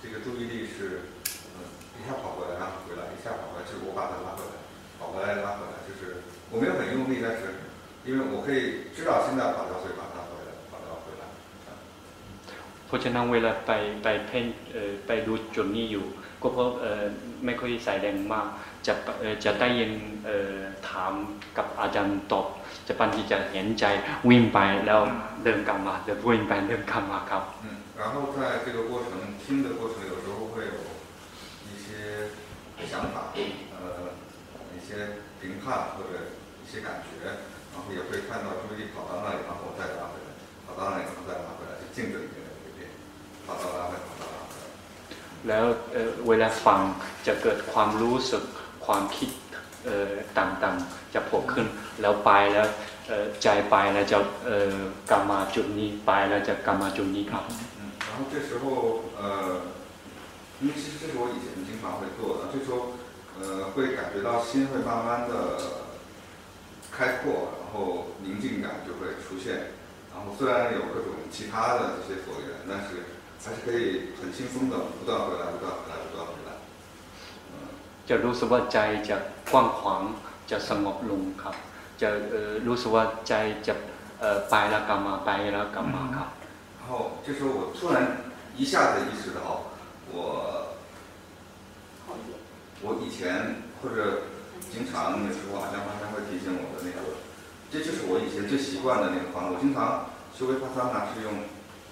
[0.00, 1.10] 这个注意力是
[1.54, 1.56] 嗯
[1.98, 4.54] 一下跑过来，然后回来，一下跑回来，就是我把它拉回来，
[4.98, 7.42] 跑回来拉回来，就是我没有很用力，但是
[8.06, 11.22] 因为我可以知道现在跑掉，所以把它回来，把它回来。
[12.86, 16.06] เพราะฉะนั้นเวลาไปไปเพ่งเอ่อไปดูจุดนี้อยู่
[16.42, 17.04] ก็เพราะเอ่อ
[17.44, 18.48] ไม่ค่อยใส่แรงมาก
[18.86, 19.90] จะเอ่อจะได้ยิน
[20.24, 20.56] เอ่อ
[20.88, 21.12] ถาม
[21.56, 22.46] กับอาจารย์ตอบ
[22.86, 23.84] จะปันที่จะเห็นใจ
[24.28, 25.00] วิ่งไปแล้ว
[25.44, 27.66] เดินกลับมาจะวิ่งไปเดินกลับมาครับ 嗯，
[28.00, 29.10] 然后在这个过程
[29.42, 30.76] 听的过程，有时候会有
[31.68, 31.86] 一些
[32.90, 33.16] 想法，
[33.74, 33.80] 呃，
[34.74, 34.88] 一些
[35.40, 36.12] 评判或者
[36.62, 37.08] 一些感觉，
[37.72, 40.28] 然后也会看到注意力跑到那里，然后再拉回来，
[40.66, 42.80] 跑到那里然后再拉回来，就镜子里面的这个变，
[43.46, 44.64] 跑到拉回来，跑到拉回来。
[45.48, 46.80] แล้วเอ่อเวลาฟัง
[47.26, 48.44] จะเกิดความรู้สึก
[48.88, 49.30] ความคิด
[49.84, 51.66] เอ่อต่างๆ จะโผล่ขึ้น
[52.00, 52.68] แล้วไปแล้ว
[53.06, 54.76] เอ่อใจไปแล้วจะเอ่อ
[55.10, 57.44] กลับมาจุดนี้ไปแล้วจะกลับมาจุดนี้ครับ
[57.78, 58.64] 嗯，然后这时候
[59.20, 59.22] 呃，
[60.60, 62.94] 因为其实这是我以前经常会做的，这时候
[63.38, 63.42] 呃
[63.72, 65.32] 会感觉到心会慢慢的
[66.94, 69.74] 开阔，然后宁静感就会出现。
[70.14, 73.02] 然后虽然有各种其他的这些所缘，但是
[73.42, 76.54] 还是可以很轻松的不断回来，不断回来，不断回来。
[78.08, 79.16] 嗯， จะรู้สึกว่าใจจะ
[79.50, 80.02] กว้างขวาง
[80.50, 81.54] จะสงบลงครับ
[82.00, 83.32] จะเอ่อรู้สึกว่าใจ
[83.66, 83.74] จะ
[84.20, 86.28] เอ่อไปแล้วกลับมาไปแล้วกลับมาครับ
[86.80, 86.92] 然后
[87.24, 87.96] 这时候我突然
[88.60, 89.40] 一下子意识到，
[90.12, 90.76] 我
[92.06, 92.36] 后面。
[92.84, 94.28] 我以前或者
[94.70, 97.16] 经常有时候阿江花山会提醒我的那个，
[97.72, 99.54] 这就是我以前最习惯的那个方式。
[99.54, 101.32] 我经常修维帕桑纳是用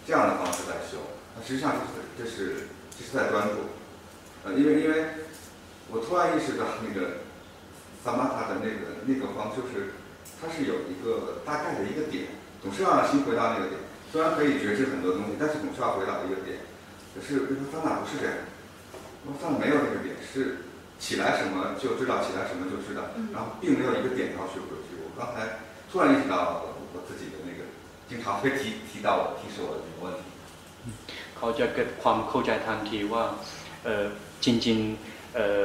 [0.07, 0.99] 这样的方式在修，
[1.35, 3.73] 那实际上就是这是这是在专注，
[4.45, 4.95] 呃，因为因为
[5.91, 7.27] 我突然意识到那个
[8.03, 9.95] 萨玛塔的那个那个方，就是
[10.41, 13.79] 它是有一个大概的一个点，总是要让心回到那个点。
[14.11, 16.61] 虽然可以觉知很多东西，但是总是要回到一个点。
[17.15, 18.35] 可是维帕萨那不是这样，
[19.25, 20.65] 维帕萨那没有这个点，是
[20.99, 25.01] 起来什么就知道，起来什么就知道，然后并没有一个点要去回去。
[25.01, 27.69] 我刚才突然意识到我自己的那个，
[28.09, 30.25] 经常会提提到我提示我的这个问题。
[31.37, 33.25] เขาจะเกิดความเข้าใจทันทีว่า
[33.85, 34.07] เอ่อ
[34.45, 35.63] จริงๆ เอ่อ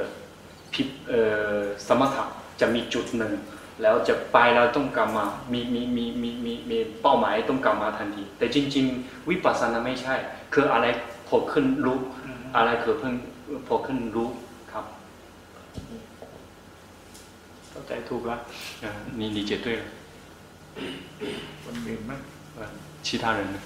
[0.74, 1.22] พิเอ่
[1.58, 2.24] อสมถะ
[2.60, 3.34] จะมีจุดหนึ่ง
[3.82, 10.16] แล้วจะไปแล้วต้องกลับมา มีมีมีมีมีมีเป้าหมายต้องกลับมาทันที แต่จริง ๆ วิปัสสนาไม่ใช่
[10.54, 10.86] คืออะไร
[11.26, 12.00] โผล่ขึ้นรู้
[12.56, 13.13] อะไรเกิดขึ้น
[13.66, 14.30] โผล่ขึ้นรู้
[14.72, 14.86] ครับ
[17.70, 18.40] เข้าใจถูกแล้ว
[18.82, 19.84] เอ่อ你理解对了
[21.63, 22.20] คนอื่นมั้ง
[22.58, 22.60] 呃
[23.06, 23.58] 其他人呢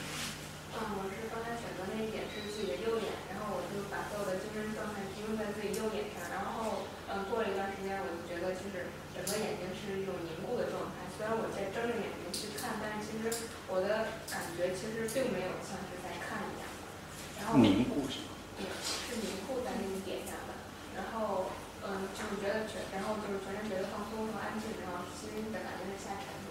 [24.55, 26.47] 放松和安静，然后心的感觉是下沉的。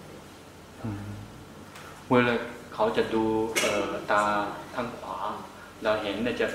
[0.83, 1.03] อืม
[2.09, 2.35] เวลา
[2.73, 3.23] เขาจะดู
[3.59, 4.21] เอ่อตา
[4.75, 5.17] ทางขวา
[5.83, 6.47] เราเห็นเนี่ยจะ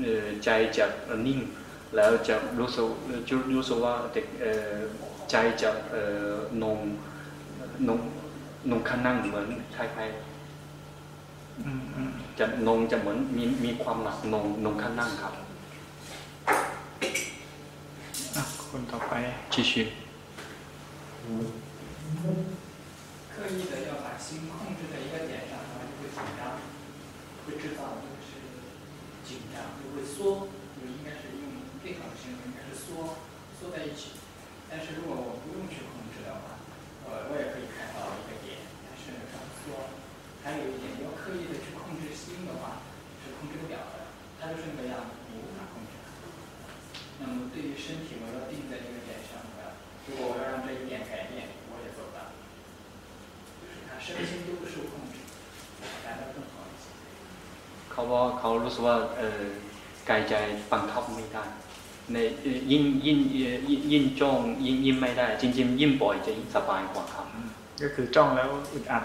[0.00, 0.84] เอ่อใจจะ
[1.26, 1.38] นิ่ง
[1.96, 2.88] แล้วจะรู้สึก
[3.28, 4.76] จะรู้สึกว่าเด็กเอ่อ
[5.30, 6.78] ใจจะเอ่อนง
[7.88, 7.98] นง
[8.70, 10.10] นงขานั่งเหมือนคล้าย
[11.64, 15.34] อืมอืม ๆจะนงจะเหมือนมีมีความหนักนงนงขานั่งครับ
[18.36, 19.12] อ่ะคนต่อไป
[19.52, 19.72] 继续
[23.33, 26.61] 刻意的要把心控制在一个点上，然后就会紧张，
[27.49, 28.37] 会制造就是
[29.25, 30.45] 紧张，就会缩，
[30.77, 31.49] 就应该是用
[31.81, 33.17] 最好的形容应该是缩，
[33.57, 34.21] 缩在一起。
[34.69, 36.61] 但是如果我不用去控制的话，
[37.05, 39.89] 我我也可以看到一个点，但是这样缩。
[40.45, 42.85] 还有一点，要刻意的去控制心的话，
[43.25, 45.93] 是控制不了的，它就是那个样子，你无法控制。
[47.17, 49.04] 那么对于身体，我要定在这个，
[50.06, 51.34] 如果我要让这一点改变，
[51.70, 52.18] 我也做不到。
[53.60, 55.14] 就是他身心都不受控制，
[56.04, 56.84] 来的更好一些。
[57.90, 59.42] เขาว่าเขารู้สึกว่าเอ่อ
[60.08, 60.34] กายใจ
[60.72, 61.44] บังคับไม่ได้
[62.12, 67.26] ในเอ่อยิ่งยิ่งเอ่อยิ่งยิ่งจ้องยิ่งยิ่งไม่ได้ จริงๆยิ่งปล่อยจะยิ่งสบายกว่าครับ
[67.82, 69.04] ก็คือจ้องแล้วอึดอัด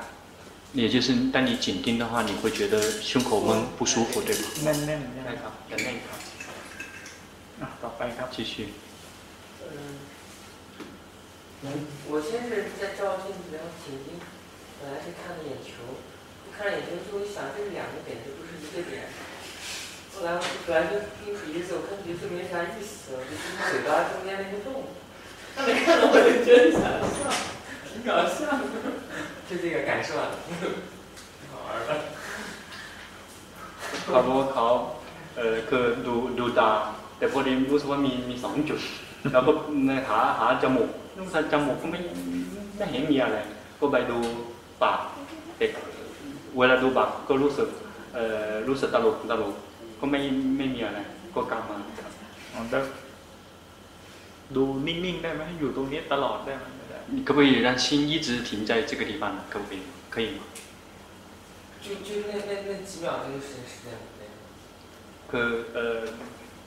[0.82, 2.76] 也就是当你紧盯的话，你会觉得
[3.10, 4.46] 胸口闷不舒服，对吗？
[4.64, 6.20] แน่นๆใช่ไหม ใช่ครับจะแน่นครับ
[7.62, 8.54] อ่ะต่อไปครับ 继续
[11.64, 14.20] 嗯，我先是在照镜子，然后紧盯，
[14.78, 15.98] 本来是看了眼球，
[16.54, 19.10] 看了眼球之后想这是两个点，这不是一个点。
[20.14, 24.86] 后来我本来就盯鼻子，我看鼻子没啥意思，我就盯嘴巴中间那个洞。
[25.56, 26.82] 他没看到我就觉得想
[27.16, 27.32] 笑，
[27.88, 28.64] 挺搞笑的，
[29.48, 31.92] 就这个感受啊，挺好玩的。
[34.04, 34.66] เขาบอกว่าเขา
[35.38, 36.70] เออคือดูดูตา
[37.18, 38.80] แต่พอดีรู้สึกว่ามีมีสองจุด
[39.32, 39.52] แล้วก็
[40.10, 40.90] หาหาจมูก
[41.32, 42.00] แต่จมูกก็ไม่
[42.78, 43.38] ไม่เห็นมีอะไร
[43.80, 44.18] ก็ไปดู
[44.84, 45.00] ปาก
[45.58, 45.66] แต่
[46.58, 47.70] เวลาดูปากก็รู้สึก
[48.16, 48.20] เอ
[48.50, 49.54] อรู้สึกตลกตลก
[50.00, 50.20] ก็ไม่
[50.58, 51.00] ไม่มีอะไร
[51.36, 52.12] ก็กลับมาครับ
[52.54, 52.84] อ๋อแล้ว
[54.56, 59.40] ดูนิ่งๆได้ไหมอยู่ตรงนี้ตลอดได้ไหมไม่ได้ 你可不可以让心一直停在这个地方呢？
[59.52, 59.82] 可不可以？
[60.14, 60.42] 可以吗？
[61.84, 64.22] 就就那那那几秒这个时间是这样的。
[65.32, 66.00] คือเอ่อ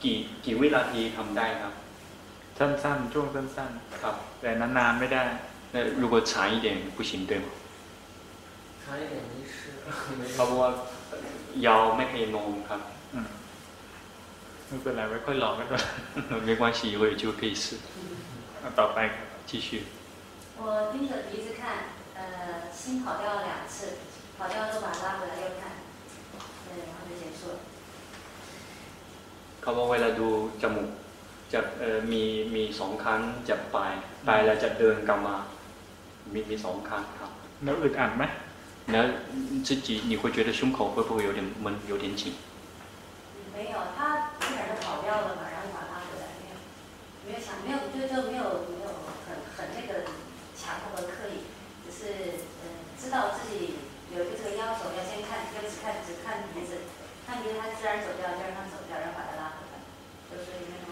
[0.03, 1.75] กี่กี่วินาทีทำได้ครับ
[2.59, 3.71] สั้นๆ ช่วงสั้น
[4.03, 5.25] ครับ ๆ แต่นานๆไม่ได้
[5.75, 7.47] 那如果长一点不行对吗？
[8.83, 9.55] 长一点没事，
[10.19, 10.43] 没事 เ ขา。
[10.49, 10.71] บอกว่า
[11.67, 12.81] ยาวไม่เคยนอนครับ
[13.15, 13.29] อืม
[14.67, 15.83] ไม่เป็นไรไว้ค่อยลองกันก่อน
[16.47, 17.65] 没关系，以后有机会可以试。
[18.63, 19.69] อ่ะต่อไปครับ 继续。
[20.61, 21.63] 我盯着鼻子看，
[22.19, 22.21] 呃，
[22.79, 23.77] 心跑掉了两次，
[24.37, 25.63] 跑掉之后把它拉回来又看，
[26.67, 27.59] 对，然后就结束了。
[29.63, 30.29] เขาบอกเวลาดู
[30.63, 30.89] จมูก
[31.53, 32.23] จะเอ่อมี
[32.55, 33.93] มีสองครั้งจะปลาย
[34.27, 35.37] ปลายแล้วจะเดินกลับมา
[36.33, 37.31] มีมีสองครั้งครับ
[37.65, 38.25] แล้วอึดอัดไหม
[38.93, 39.05] 然后
[39.67, 42.33] 自己你会觉得胸口会不会有点闷，有点紧？
[43.53, 46.57] 没有，他基本上跑掉了嘛，然后把它拉回来，没有，
[47.27, 48.89] 没有想，没有，对这没有没有
[49.29, 50.09] 很很那个
[50.57, 51.45] 强迫和刻意，
[51.85, 53.77] 只是嗯知道自己
[54.17, 56.89] 有一个这个要求，要先看，要只看只看鼻子，
[57.29, 59.85] 看鼻子它自然走掉，就让它走掉，然后把它拉回来，
[60.33, 60.92] 就是那种紧张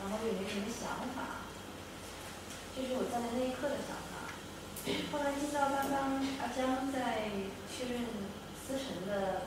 [0.00, 1.46] 然后也没什么想法。
[2.74, 4.32] 这是我站在那一刻的想法。
[5.12, 7.28] 后来听到刚刚阿江在
[7.68, 8.06] 确认
[8.56, 9.42] 思辰的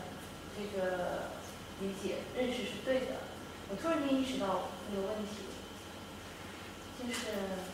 [0.56, 1.32] 这个
[1.80, 3.24] 理解认识是对的，
[3.70, 5.48] 我突然间意识到那个问题，
[7.02, 7.72] 就是。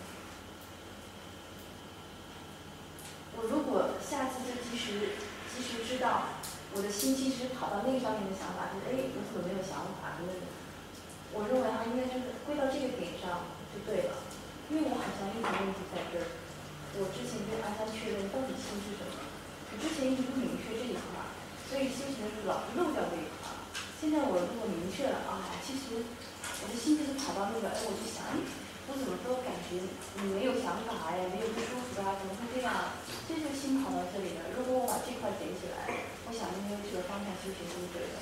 [3.39, 5.13] 我如果下次就及时
[5.53, 6.41] 及时知道，
[6.73, 10.17] 我的心其实跑到那上面的想法就是，哎，我怎么没有想法？
[10.17, 10.41] 就是
[11.35, 14.21] 我认为它应该就是归到这个点上就对了，
[14.71, 16.25] 因为我好像一直问题在这儿。
[16.97, 19.21] 我之前跟阿三确认到底心是什么，
[19.69, 21.21] 我之前一直不明确这一块，
[21.69, 23.53] 所以心情是老漏掉这一块。
[24.01, 28.25] 现在我如果明确了啊，其实我的心就是跑到那个，哎，我就想，
[28.89, 29.77] 我怎么都感觉
[30.23, 32.97] 你没有想法呀，没有不舒服啊，怎么会这样？
[33.29, 34.49] 这就心跑到这里了。
[34.57, 38.17] 如果我把这块捡起来，我想应该这个方向修行是对的。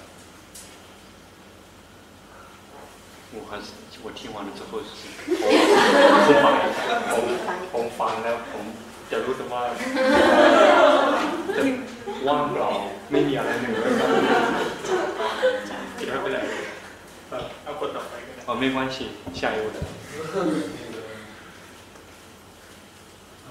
[3.35, 3.67] 我还是
[4.05, 4.91] 我听完了之后是
[6.27, 6.55] ผมฟัง
[7.13, 7.25] ผม
[7.73, 8.65] ผมฟังแล้วผม
[9.11, 9.63] จะรู้สึกว่า
[11.57, 11.63] จะ
[12.27, 12.71] ว่างเปล่า
[13.11, 13.77] ไม่มีอะไรเหนือ
[15.97, 16.39] ไม่เป็นไร
[17.65, 18.97] เอาคนต่อไปก็ได้哦没关系
[19.39, 19.67] 下一位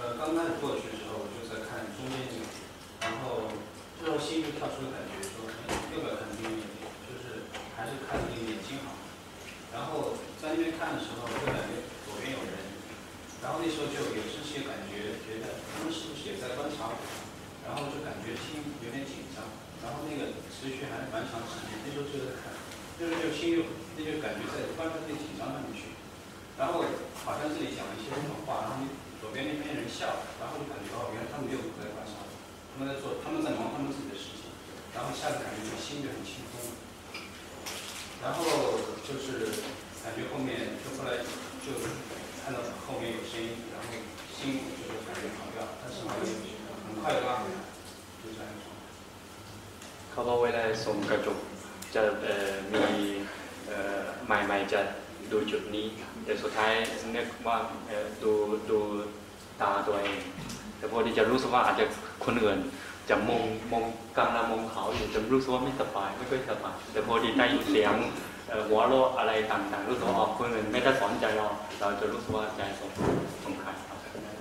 [0.01, 2.55] 呃，刚开始过去的时候，我就在看中间这个点，
[3.03, 3.51] 然后
[3.99, 6.87] 最后心就跳出了感觉，说，哎，要不要看另一个点？
[7.03, 7.43] 就是
[7.75, 8.92] 还是看那个眼睛好。
[9.74, 12.54] 然后在那边看的时候，就感觉左边有人，
[13.42, 16.96] 然后那时候就有这些感觉，觉得他们是不是也在观察我？
[17.66, 19.42] 然后就感觉心有点紧张，
[19.82, 22.54] 然后那个持续还蛮长时间，那时候就在看，
[22.94, 23.66] 就是就心又
[23.98, 25.90] 那就感觉在观察那紧张上面去，
[26.54, 26.86] 然后
[27.26, 28.86] 好像这里讲了一些什么话，然后。
[29.24, 32.28] 左边那边人笑，然后就感觉哦，原来他们没有在观察，
[32.68, 34.52] 他们在做，他们在忙他们自己的事情，
[34.92, 36.76] 然后下次感觉就心就很轻松了，
[38.23, 38.39] 然后
[39.07, 39.25] 就是
[40.03, 40.49] 感觉后面
[40.81, 41.11] 就后来
[41.63, 41.67] 就
[42.41, 43.87] 看到后面有声音，然后
[44.35, 46.23] 心就是感觉跑掉，但是好像
[46.85, 47.57] 很快就拉回来，
[48.21, 48.65] 就这样一种。
[50.11, 51.37] เขาบอกเวลาส่งกระจก
[51.95, 52.01] จะ
[52.73, 52.85] มี
[54.25, 54.81] ใหม่ๆจะ
[55.31, 55.87] ดูจุดนี้
[56.23, 56.73] แต่สุดท้าย
[57.15, 57.57] นึกว่า
[58.23, 58.31] ดู
[58.69, 58.79] ดู
[59.61, 60.19] ตาตัวเอง
[60.77, 61.85] แต่พอที่จะรู้สึกว่าอาจจะ
[62.25, 62.59] คนอื่น
[63.10, 63.84] จะมองมอง
[64.18, 67.94] กำลังมองเขาอยู่จะรู้สึกว่าไม่สบายไม่ค่อยสบายแต่พอดีได้ยินเสียง
[68.68, 71.46] หัวโลอะไรต่างๆรู้สึกว่าออกคนอื่นไม่ได้สนใจเรา
[71.80, 72.90] เราจะรู้สึกว่าใจสง
[73.44, 73.74] สงคัญ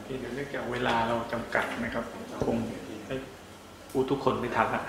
[0.06, 2.04] ที่เนื่องจากเวลาเราจำกัดนะครับ
[2.45, 2.58] คง
[3.08, 3.15] ให้
[3.91, 4.84] ผู้ทุกคนไม่ทันละ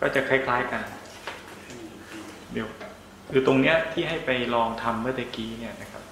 [0.00, 0.82] ก็จะคล้าย ๆกัน
[2.52, 2.68] เดี๋ยว
[3.30, 6.04] คือตรงเนี้ยที่ให้ไปลองทำเมื่อตะกี้เนี่ยนะครับ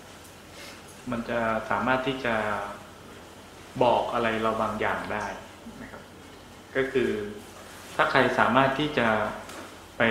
[1.11, 1.39] มันจะ
[1.71, 2.35] สามารถที่จะ
[3.83, 5.50] บอกอะไรเราบางอย่างได้นะครับ
[6.77, 7.11] ก็คือ
[7.97, 9.09] ถ้าใครสามารถที่จะ
[9.99, 10.03] ไป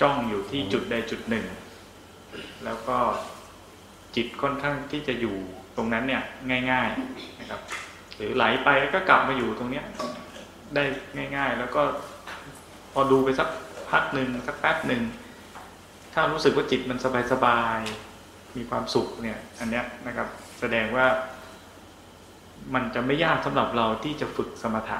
[0.00, 1.46] จ้องอยู่ที่จุดใดจุดหนึ่ง
[2.64, 2.98] แล้วก็
[4.16, 5.36] จิตค่อนข้างที่จะอยู่
[5.76, 6.22] ตรงนั้นเนี่ย
[6.70, 7.60] ง่าย ๆนะครับ
[8.16, 9.84] หรือไหลไปแล้วก็กลับมาอยู่ตรงเนี้ย
[10.74, 10.84] ได้
[11.36, 11.82] ง่าย ๆ แล้วก็
[12.92, 13.48] พอดูไปสัก
[13.90, 15.02] พักหนึ่งสักแป๊บหนึ่ง
[16.14, 16.98] ถ้ารู้สึกว่าจิตมัน
[17.32, 20.28] สบายๆมีความสุขเนี่ยอันเนี้ยนะครับ
[20.60, 21.06] แสดงว่า
[22.73, 24.99] มันจะไม่ยากสำหรับเราที่จะฝึกสมถะ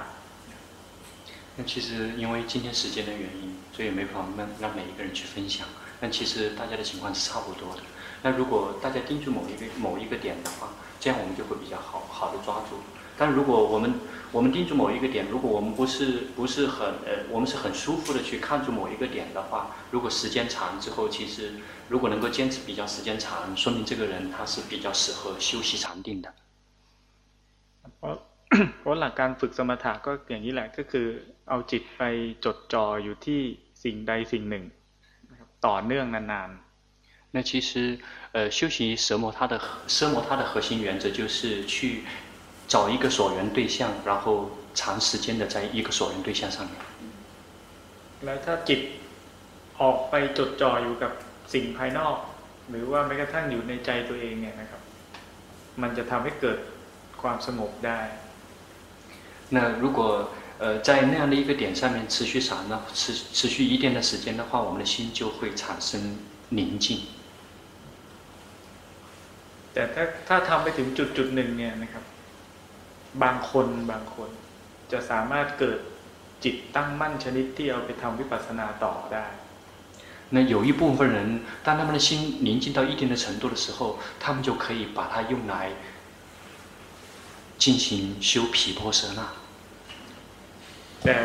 [1.57, 5.65] 那其实因为今天时间的原因，所以没法让让每一个人去分享。
[6.01, 7.81] 但其实大家的情况是差不多的。
[8.23, 10.67] 那如果大家盯住某一个某一个点的话，
[10.99, 12.81] 这样我们就会比较好好的抓住。
[13.17, 13.93] 但如果我们
[14.33, 21.53] 我们盯住某一个点，如果我们不是不是很呃，我们是很舒服的去看住某一个点的话，如果时间长之后，其实
[21.87, 26.33] 如果能够坚持比较时间长，说明这个人他是比较适合休息禅定的。
[27.97, 28.15] เพราะ
[28.79, 31.07] เพราะหลักการฝึกสมถะก็อย่างนี้แหละก็คือ
[31.49, 32.01] เอาจิตไป
[32.45, 33.41] จดจ่ออยู่ที่
[33.83, 34.63] สิ่งใดสิ่งหนึ่ง
[35.65, 37.33] ต่อเนื่องนานๆ。
[37.33, 37.99] 那其实
[38.35, 42.03] 呃，修习奢摩他的奢摩他的核心原则就是去。
[42.67, 46.73] 找一个所缘对象，然后长时间的在一个所缘对象上面。
[48.25, 48.79] แล้วถ้าจิต
[49.81, 51.11] ออกไปจดจ่ออยู่กับ
[51.53, 52.15] สิ่งภายนอก
[52.69, 54.81] หรือว่าแม้กระทั่งอยู่ในใจตัวเองเนี่ยนะครับ
[55.81, 56.57] มันจะทำให้เกิด
[57.21, 57.99] ความสงบได้。
[59.49, 60.29] 那如果
[60.59, 66.17] 呃在那样的一个点上面持续长呢，持持续一定的时间的话，我们的心就会产生
[66.49, 67.01] 宁静。
[69.73, 72.03] แต่ถ้าถ้าทำไปถึงจุดจุดหนึ่งเนี่ยนะครับ
[73.23, 74.29] บางคนบางคน
[74.91, 75.79] จะสามารถเกิด
[76.43, 79.25] จิตตั้งมั่นชนิดที่เอาไปทำวิปัสสนาต่อได้
[80.31, 85.71] 那有一部分人，当他们的心宁静到一定的程度的时候，他们就可以把它用来
[87.59, 89.21] 进行修毗婆舍那。
[91.03, 91.17] แต่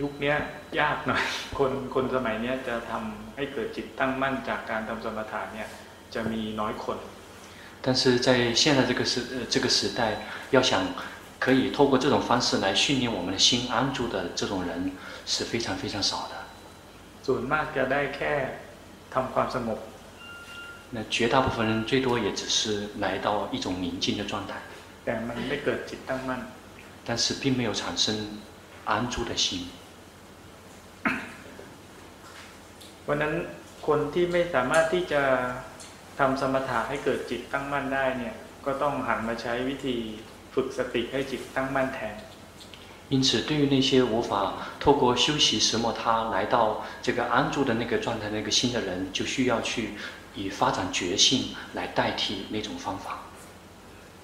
[0.00, 0.36] ยุคเนี้ย
[0.80, 1.22] ยากหน่อย
[1.58, 5.68] คนคนสมัยเนี้ยจะทำให้เกิดจิตตั้งมั่นจากการทำสมถะเนี่ย
[6.14, 6.98] จะมีน้อยคน
[7.80, 10.00] 但是在现在这个时呃这个时代，
[10.50, 10.84] 要想
[11.38, 14.92] 可以透过这种方式来训练我们的心安住的这种人
[15.24, 16.34] 是非常非常少的。
[17.26, 18.34] ส่วนมากจะได้แค่
[19.14, 19.78] ทำความสงบ
[20.90, 24.54] 那绝大部分人最多也只是来到一种宁静的状态，
[25.04, 26.40] แต่มันไม่เกิดจิตตั้งมั่น
[27.06, 28.04] 但是并没有产生
[28.84, 29.46] 安住的心。
[33.02, 33.32] เพราะฉะนั้น
[33.86, 35.22] คนที่ไม่สามารถที่จะ
[36.18, 38.34] ทำสมถะให้เกิดจิตตั้งมั่นได้เนี่ย
[38.66, 39.96] ก็ต้องหันมาใช้วิธี
[40.54, 42.16] ฝึกสติให้จิตตั้งมั่นแทน
[43.10, 49.94] 因此，对于那些无法透过修习什么他来到这个安住的那个状态、那个心的人，就需要去
[50.34, 53.20] 以发展觉性来代替那种方法。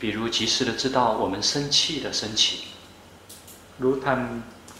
[0.00, 2.42] 比如及时的知道我们生气的升起，
[3.82, 4.20] รู้ทัน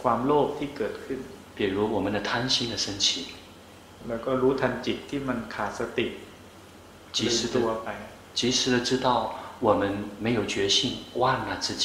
[0.03, 1.21] ความโลภที่เกิดขึ้น
[1.57, 3.07] 比如我们的贪心的升起，
[4.09, 6.07] แล้วก็รู้ทันจิตที่มันขาดสติ
[7.17, 7.89] 及 ลืม 时 ตัว 的 ไป
[8.39, 9.09] 及时的知道
[9.67, 9.83] 我们
[10.25, 10.79] 没有觉性，
[11.15, 11.85] 忘了自己。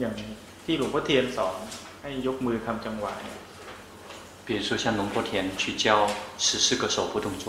[0.00, 0.12] อย่าง
[0.64, 1.56] ที่หลวงพ่อเทียนสอน
[2.02, 3.38] ให้ยกมือทำจังหวะเนี่ย
[4.46, 5.30] 比如说像龙波田
[5.60, 5.86] 去教
[6.36, 7.44] 十四个手部动作，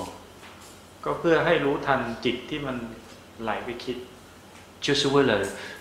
[1.04, 2.78] ก็เพื่อให้รู้ทันจิตที่มัน
[3.44, 3.98] ไหลไปคิด
[4.86, 5.32] 就是为了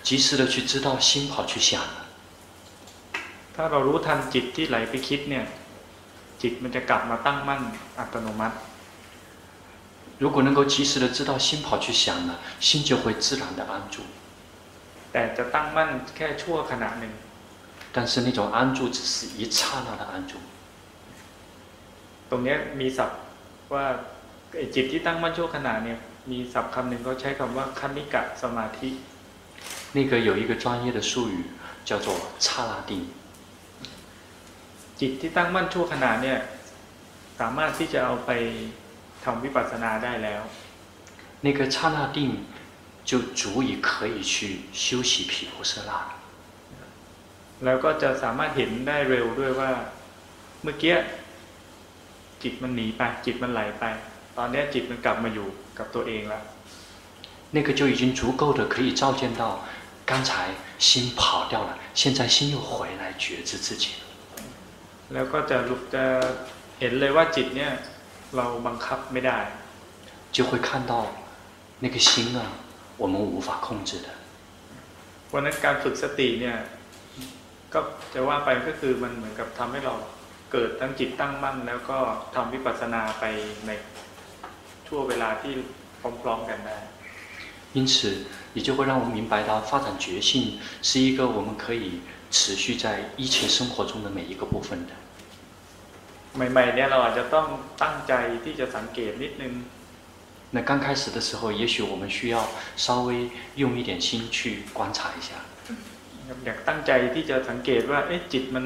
[0.03, 1.97] 及时的去知道心跑去想了。
[3.55, 5.45] ถ้าเรารู้ทันจิตที่ไหลไปคิดเนี่ย
[6.41, 7.61] จิตมันจะกลับมาตั้งมั่น
[7.99, 8.57] อัตโนมัติ
[10.17, 14.01] 如果能够及时的知道心跑去想了，心就会自然的安住。
[15.11, 17.13] แต่จะตั้งมั่นแค่ชั่วขณะหนึ่ง
[17.93, 20.33] 但是那种安住只是一刹那的安住。
[22.29, 23.19] ตรงเนี้ยมีศัพท์
[23.73, 23.85] ว่า
[24.57, 25.97] ไอ้จิตที่ตั้งมั่นชั่วขณะเนี่ย
[26.31, 28.89] มีศัพท์คำหนึ่งเขาใช้คำว่าคณิกะสมาธิ
[29.97, 31.35] 那个有一个专业的术语
[31.87, 32.07] 叫做
[32.45, 32.91] 刹那定。
[34.99, 36.39] จิตที่ตั้งมั่นชั่วขณะเนี่ย
[37.39, 38.31] สามารถที่จะเอาไป
[39.23, 40.41] ทำวิปัสสนาได้แล้ว
[41.45, 42.19] 那个刹那定
[43.09, 43.11] 就
[43.41, 44.33] 足以可以去
[44.83, 46.15] 修习毗婆舍那了。
[47.63, 49.71] แล้วก็จะสามารถเห็นได้เร็วด้วยว่า
[50.63, 50.95] เมื่อกี้
[52.43, 53.83] จิตมันหนีไปจิตมันไหลไป
[54.37, 55.47] ตอนเนี้ยจิตมันกลับมาอยู่
[55.77, 56.43] กับตัวเองแล้ว
[57.55, 59.43] 那个就已经足够的可以照见到，
[60.05, 64.03] 刚才心跑掉了，现在心又回来觉知自己了。
[65.13, 66.03] แล้วก็จะรู้จะ
[66.79, 67.71] เห็นเลยว่าจิตเนี่ย
[68.35, 69.39] เราบังคับไม่ได้
[70.35, 70.93] 就会看到
[71.79, 72.41] 那个心啊，
[72.97, 74.09] 我们无法控制的。
[75.33, 76.57] วันนั้นการฝึกสติเนี่ย
[77.73, 77.79] ก็
[78.13, 79.93] จะว่าไปก็คือมันเหมือนกับทำให้เรา
[80.51, 81.97] เกิดทั้งจิตตั้งมั่น แล้วก็
[82.35, 83.23] ทำวิปัสสนาไป
[83.67, 83.71] ใน
[84.89, 85.53] ช่วงเวลาที่
[86.01, 86.77] พร้อมๆกันได้
[87.77, 91.99] 因此，也就会让我们明白到，发展觉性是一个我们可以
[92.31, 92.85] 持续在
[93.17, 94.93] 一切生活中的每一个部分的。
[96.37, 97.47] ใหม่ๆเนี่ยเราอาจจะต้อง
[97.83, 98.13] ตั้งใจ
[98.43, 99.53] ที่จะสังเกตนิดนึง
[100.51, 102.47] 那刚开始的时候，也许我们需要
[102.77, 105.31] 稍微用一点心去观察一下，
[106.45, 108.65] อยากตั้งใจที่จะสังเกตว่า เอ๊ะจิตมัน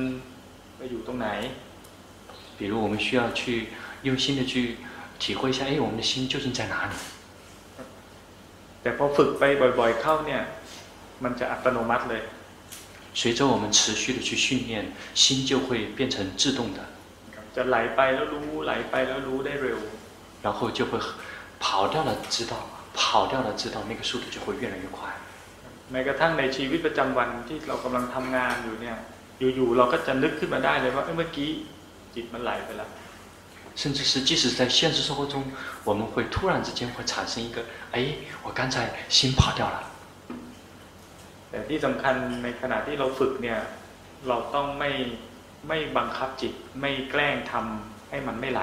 [0.78, 1.28] ไปอยู่ตรงไหน
[2.58, 3.42] 比如我们需要去
[4.04, 4.78] 用心的去
[5.24, 6.94] 体会一下，哎，我们的心究竟在哪里？
[8.82, 9.44] แต่พอฝึกไป
[9.80, 10.42] บ่อย ๆ เข้าเนี่ย
[11.24, 12.22] มันจะอัตโนมัติเลย
[13.20, 14.72] 随着我们持续的去训练，
[15.14, 16.80] 心就会变成自动的，
[17.56, 19.80] จะไหลไปแล้วรู้ไหลไปแล้วรู้ได้เร็ว
[20.46, 20.92] 然后就会
[21.60, 22.54] 跑掉了知道，
[22.94, 24.98] 跑掉了知道，那个速度就会越来越快。
[25.92, 28.98] แม้กระทั่งในชีวิตประจำวันที่เรากำลังทำงานอยู่เนี่ย
[29.56, 31.50] อยู่ๆเราก็จะนึกขึ้นมาได้เลยว่าเอ้ยเมื่อกี้
[32.16, 32.90] จิตมันไหลไปแล้ว
[33.76, 35.44] 甚至是即使在现实生活中，
[35.84, 39.84] 我们会突然之间会产生一个，哎，我刚才心跑掉了。
[41.52, 43.60] แต่ที่สำคัญในขณะที่เราฝึกเนี่ย
[44.28, 44.92] เราต้องไม่
[45.68, 48.62] ไม่บังคับจิต ไม่แกล้งทำให้มันไม่ไหล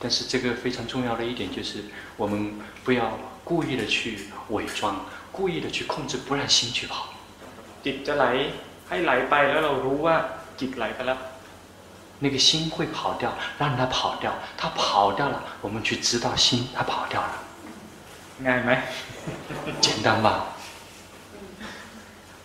[0.00, 1.84] 但是这个非常重要的一点就是，
[2.16, 2.34] 我们
[2.84, 4.18] 不要故意的去
[4.50, 4.96] 伪装，
[5.30, 7.06] 故意的去控制，不让心去跑。
[7.84, 8.26] จิตจะไหล
[8.88, 10.16] ให้ไหลไปแล้วเรารู้ว่า
[10.60, 11.18] จิตไหลไปแล้ว
[12.20, 17.34] 那个心会跑掉，让它跑掉，它跑掉了，我们去知道心它跑掉了，
[18.46, 18.70] ง่ายไหม
[19.80, 20.28] 简单吧？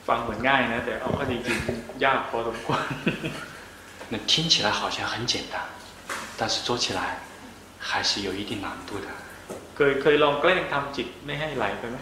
[0.07, 2.81] ฟังเหมือนง่ายนะ แต่เอาเข้าจริงๆยากพอสมควร
[4.11, 5.55] 那听起来好像很简单，
[6.37, 7.19] 但是做起来
[7.77, 9.07] 还是有一定难度的。
[9.75, 11.97] เคยเคยลองแกล้งทำจิตไม่ให้ไหลไปไหม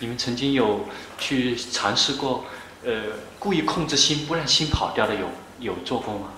[0.00, 2.44] 你们曾经有去尝试过，
[2.84, 2.90] 呃，
[3.38, 5.26] 故意控制心不让心跑掉的有
[5.60, 6.32] 有做过吗？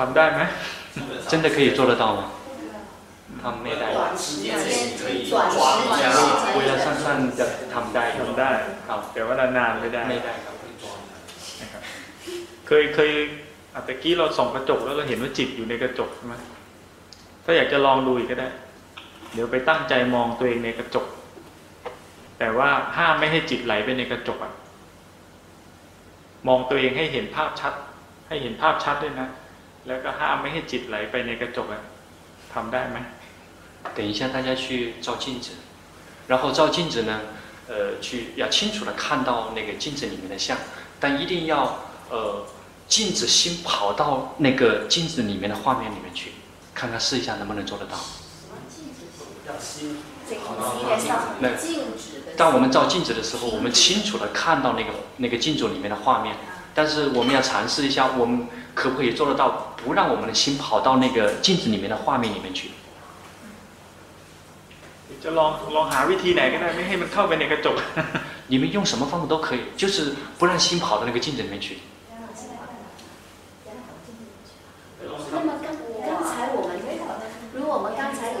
[0.04, 0.40] ำทำได้ไหม
[1.30, 2.22] 真的可以做得到吗？
[3.42, 6.18] ทำไม่ได้ 短时间内你可以短时抓一间下。
[6.56, 8.50] เวลาสั้นๆจะทำได้ ทำได้
[8.88, 10.54] ครับ แต่ว่านานๆไม่ได้ ไม่ได้ครับ
[11.60, 11.82] นะครับ
[12.66, 13.10] เคยเคย
[13.74, 16.34] อ่ะตะกี้เราส่องกระจกแล้วเราเห็นว่าจิตอยู่ในกระจกใช่ไหม
[17.44, 18.48] ถ้าอยากจะลองดูอีกก็ได้
[19.34, 21.06] เดี๋ยวไปตั้งใจมองตัวเองในกระจก
[22.38, 24.52] แต่ว่าห้ามไม่ให้จิตไหลไปในกระจกอะ
[26.48, 27.74] มองตัวเองให้เห็นภาพชัด
[28.28, 29.28] ให้เห็นภาพชัดด้วยนะ
[29.86, 31.82] แล้วก็ห้ามไม่ให้จิตไหลไปในกระจกอะ
[32.52, 32.98] ทำได้ไหม
[33.94, 35.50] 等一下大家去照镜子，
[36.26, 37.20] 然后照镜子呢，
[37.68, 40.58] 呃，去要清楚的看到那个镜子里面的像，
[40.98, 42.44] 但一定要呃
[42.88, 46.32] 禁止心跑到那个镜子里面的画面里面去，
[46.74, 47.96] 看看试一下能不能做得到。
[49.46, 52.36] 让心这个系列上那静止的。
[52.36, 56.34] 当我们照镜子的时候，我们清楚的看到那个那个镜子里面的画面，
[56.74, 62.70] 但是我们要尝试一下，我们可不可以做得到，不让我们的心跑到那个镜子里面的画面里面去？
[65.22, 67.76] จะลองลองหาวิธีไหนก็ได้ไม่ให้มันเข้าไปในกระจก
[68.52, 71.78] 你 们用什么方法都可以，就是不让心跑到那个镜子里面去。
[75.32, 75.66] 那么刚
[76.06, 76.70] 刚才我们，
[77.54, 78.38] 如果我们刚才有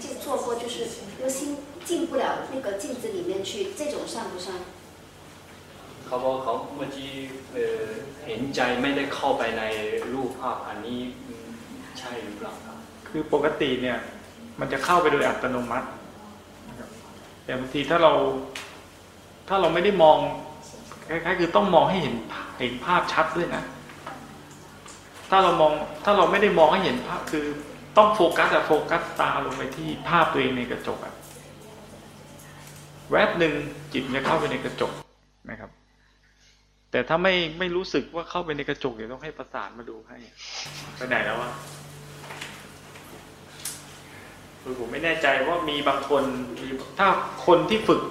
[0.00, 0.74] 就做过，就是
[1.18, 4.56] 那个心进不了那个镜子里面去，这种算不算？
[6.09, 7.11] เขาบอกเขาเมื่อกี้
[8.25, 9.63] เห็นใจไม่ได้เข้าไปใน
[10.13, 10.99] รูปภาพอันนี้
[11.99, 13.97] ใช่หรือเปล่าครับ คือปกติเนี่ย
[14.59, 15.87] มันจะเข้าไปโดยอัตโนมัติ
[17.43, 18.13] แต่บางทีถ้าเรา
[19.47, 20.17] ถ้าเราไม่ได้มอง
[21.09, 22.15] คล้ายๆคือต้องมองให้เห็น
[22.59, 23.63] เห็นภาพชัดด้วยนะ
[25.29, 25.71] ถ้าเรามอง
[26.05, 27.45] ถ้าเราไม่ได้มองให้เห็นภาพคือ
[27.97, 31.13] ต้องโฟกัสอะโฟกัสตาลงไปที่ภาพตัวเองในกระจกอะ
[33.11, 33.53] แวบหนึ่ง
[33.93, 34.91] จิตจะเข้าไปในกระจก
[35.49, 35.69] นะครับ
[36.90, 40.16] แต่ถ้าไม่ไม่รู้สึกว่าเข้าไปในกระจกเดี๋ยวต้องให้ประสานมาดูให้
[40.96, 41.50] ไปไหนแล้ววะ
[44.62, 46.22] คือผมไม่แน่ใจว่ามีบางคน
[46.60, 46.68] มี
[46.98, 47.08] ถ้า
[47.46, 48.02] คนที่ฝึก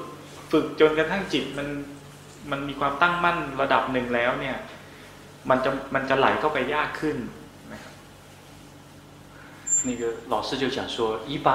[0.51, 1.67] ฝึกจนกระทั่งจิตมัน
[2.51, 4.57] มันมีความตั้งมั่นระดับหนึ่งแล้วเนี่ย
[5.49, 7.17] มันจะมันจะไหลเข้าไปยากขึ้น
[7.73, 7.93] นะครับ
[9.88, 10.03] 那个
[10.34, 10.97] 老师就讲说，
[11.34, 11.47] 一般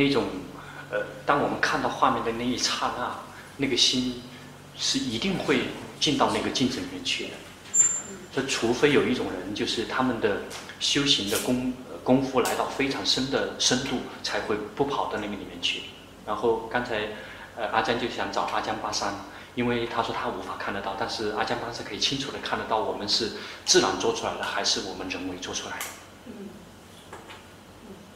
[0.00, 0.16] 那种
[0.92, 0.94] 呃，
[1.28, 3.00] 当我们看到画面的那一刹那，
[3.62, 4.22] 那个心
[4.76, 5.46] 是一定会
[5.98, 7.30] 进到那个镜子里面去的。
[8.34, 10.42] 这除非有一种人，就是他们的
[10.80, 15.82] 修行的功、呃功夫来到非常深的深度，才会不跑到那个里面去。
[16.26, 17.08] 然后刚才
[17.56, 19.14] 呃阿江就想找阿江巴山，
[19.54, 23.32] 因为他说他无法看得到，但是阿江巴山可以清楚的看得到我们是
[23.64, 25.84] 自然做出来的，还是我们人为做出来的。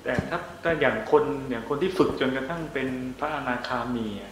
[0.02, 2.88] แต่ถ้าถ้าอย่างคนอย่างคนที่ฝึกจนกระทั่งเป็น
[3.18, 4.31] พระอนาคามีอะ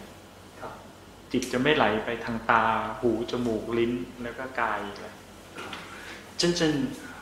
[1.31, 2.63] จิตจะไม่ไหลไปทางตา
[2.99, 3.93] หูจมูกลิ้น
[4.23, 5.15] แล้วก็กายอีกแล้ว
[6.39, 6.61] 真正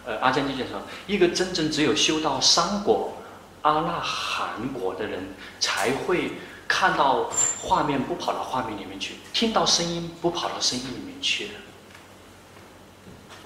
[0.08, 0.74] 呃，阿江就讲说，
[1.08, 3.18] 一个真正只有修到三果
[3.64, 6.34] 阿那含果的人，才会
[6.68, 7.28] 看到
[7.60, 11.54] 画面不跑到画面里面去，听到声音不跑到声音里面去的。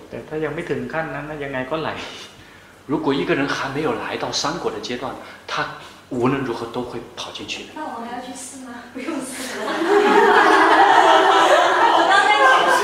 [0.10, 1.90] แต่ถ้ายังไม่ถึงขั้นนั้นนะยังไงก็ไหล
[2.88, 5.14] 如果一个人还没有来到三果的阶段，
[5.48, 5.54] 他
[6.11, 7.71] 无论如何都会跑进去的。
[7.75, 8.85] 那我们还要去试吗？
[8.93, 9.65] 不用试了。
[11.97, 12.29] 我刚才
[12.77, 12.79] 是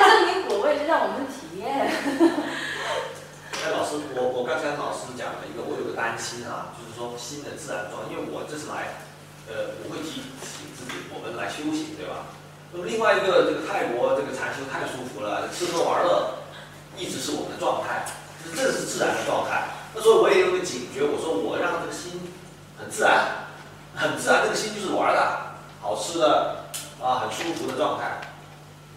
[0.00, 1.68] 证明果味就让我们体验。
[3.62, 9.04] 哎老师，我我刚才老师讲了一个，我有个担心啊，就是说新的自然状，因为我这次来，
[9.46, 12.32] 呃，我会提醒自己，我们来修行，对吧？
[12.72, 16.40] 那么另外一个，这个泰国这个禅修太舒服了，吃喝玩乐
[16.96, 18.08] 一直是我们的状态，
[18.42, 19.68] 就是这是自然的状态。
[19.92, 22.29] 那所以我也有个警觉，我说我让这个心
[22.80, 23.46] 很自然，
[23.94, 26.64] 很自然，这个心就是玩的，好吃的
[27.00, 28.20] 啊，很舒服的状态。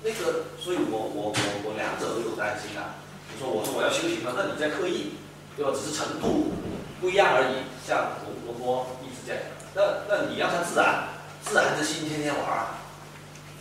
[0.04, 2.96] 那个，所以我我我我两者都有担心啊。
[3.32, 5.14] 你说我说我要修行了，那你在刻意，
[5.58, 5.72] 对吧？
[5.74, 6.54] 只是程度
[7.02, 7.68] 不一样而已。
[7.86, 9.44] 像罗罗波一直在讲，
[9.76, 11.10] 那那你让他自然，
[11.44, 12.80] 自然的心天天玩啊，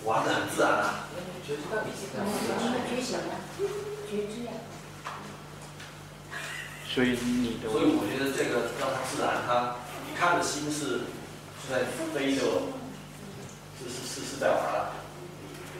[0.05, 1.11] 玩的很自然啊。
[1.43, 2.23] 觉知到底是觉
[3.03, 3.35] 醒了，
[4.07, 4.53] 觉知呀。
[6.87, 9.49] 所以你的所以我觉得这个让他自然，它
[9.82, 9.82] 你
[10.22, 10.80] 看的心是
[11.60, 11.74] 是在
[12.14, 12.42] 飞的，
[13.78, 14.76] 是是是是在玩的。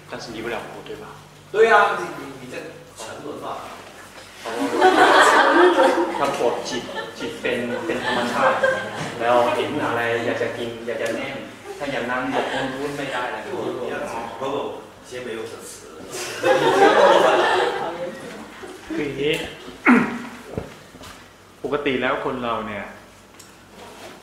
[0.10, 1.06] 但是离不了苦，对吧？
[1.52, 2.56] 对呀、你你你在
[2.98, 3.48] 沉沦嘛。
[6.18, 6.84] ถ้าปวดจิต
[7.20, 8.58] จิตเป็นเป็นธรรมชาติ
[9.20, 11.36] แล้วเห็นอะไรอยากจะกินอยากจะแน่น
[11.78, 13.96] ถ ถ้าอย่างนั้นบอกคนพูดไม่ได้เลย 就我一样
[14.40, 14.56] 不不
[15.08, 15.70] 先没有这词
[18.96, 19.34] คืออย่างนี้
[21.64, 22.86] ปกติแล้วคนเราเนี่ย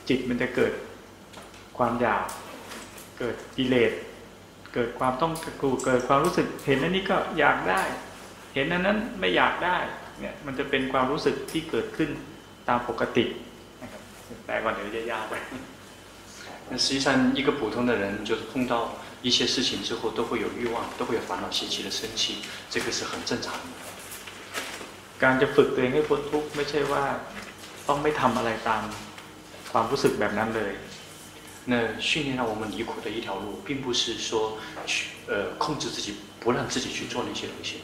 [0.09, 0.73] จิตมันจะเกิด
[1.79, 2.25] ความอยาก
[3.19, 3.93] เกิดกิเลส
[4.75, 7.81] เกิดความต้องกูเกิดความรู้สึก เห็นอันนี้ก็อยากได้
[8.55, 9.77] เห็นอันนั้นไม่อยากได้
[10.21, 12.11] เนี่ย มันจะเป็นความรู้สึกที่เกิดขึ้น
[12.69, 13.25] ตามปกติ
[13.83, 14.03] นะครับ
[14.47, 15.35] แต่ก่อนเดี๋ยวจะยาวไป
[16.71, 22.37] 那实际上，一个普通的人就是碰到一些事情之后，都会有欲望，都会有烦恼习气的升起，
[22.71, 23.61] 这个是很正常的。
[25.23, 27.05] การจะฝึกตัวเองให้พ้นทุกข์ไม่ใช่ว่า
[27.89, 28.83] ต้องไม่ทำอะไรตาม
[29.73, 30.73] ความรู้สึกแบบนั้นเลย
[31.67, 37.81] 那训练让我们离苦的一条路，并不是说去呃控制自己，不让自己去做那些东西。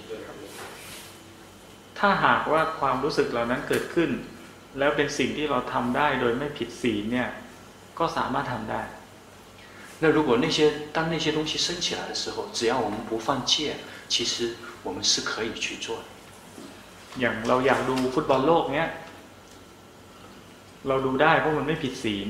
[1.99, 4.11] ถ้าหากว่าความรู้สึกเหล่านั้นเกิดขึ้น
[4.78, 7.28] แล้วเป็นสิ่งที่เราทำได้โดยไม่ผิดศีลเนี่ย
[7.99, 8.82] ก็สามารถทำได้
[10.03, 10.59] 那如果那些
[10.97, 13.76] 当那些东西升起来的时候，只要我们不犯戒，
[14.09, 16.05] 其实我们是可以去做的。
[17.20, 18.88] อย่างเราอยากดูฟุตบอลโลกเนี้ย
[20.88, 22.28] เราดูได้เพราะมันไม่ผิดศีล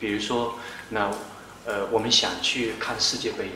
[0.00, 0.30] 比如说，
[0.96, 0.98] 那
[1.66, 3.50] 呃，我们想去看世界杯，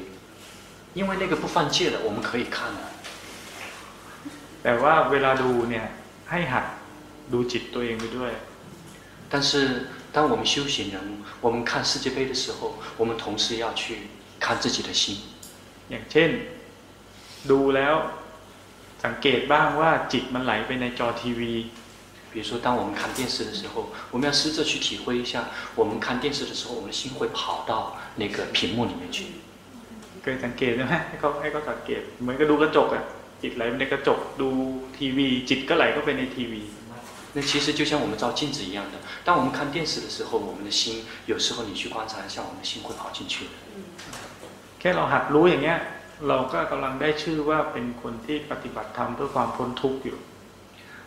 [0.92, 2.82] 因为那个不犯戒的，我们可以看的。
[4.62, 5.86] แต่ว่าเวลาดูเนี่ย
[6.30, 6.66] ให้หัด
[7.32, 8.32] ดูจิตตัวเองไปด้วย
[9.30, 9.50] 但是
[10.12, 10.96] 当我们修行人，
[11.40, 13.82] 我们看世界杯的时候，我们同时要去
[14.38, 15.16] 看自己的心。
[15.90, 16.30] อย่างเช่น
[17.50, 17.94] ดูแล้ว
[19.04, 21.52] สังเกตบ้างว่าจิตมันไหลไปในจอทีวี
[22.38, 25.44] 比如说，当我们看电视的时候，我们要试着去体会一下，
[25.74, 29.26] 我们看电视的时候，我们的心会跑到那个屏幕里面去。
[30.22, 33.04] เคยสังเกตไหมให้เขาให้เขาสังเกต เหมือนกับดูกระจกอะ
[33.42, 34.48] จิตไหลไปในกระจก ดู
[34.96, 36.62] ทีวี จิตก็ไหลเข้าไปในทีวี
[37.36, 43.50] 那其实就像我们照镜子一样的，当我们看电视的时候，我们的心有时候你去观察一下，我们的心会跑进去的。
[44.78, 45.78] แค่เราหัดรู้อย่างเงี้ย
[46.28, 50.18] เราก็กำลังได้ชื่อว่าเป็นคนที่ปฏิบัติธรรมเพื่อความพ้นทุกข์อยู่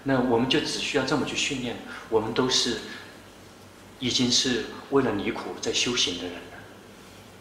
[0.04, 1.76] 那我们就只需要这么去训练，
[2.10, 2.78] 我们都是
[4.00, 6.56] 已经是为了离苦在修行的人了。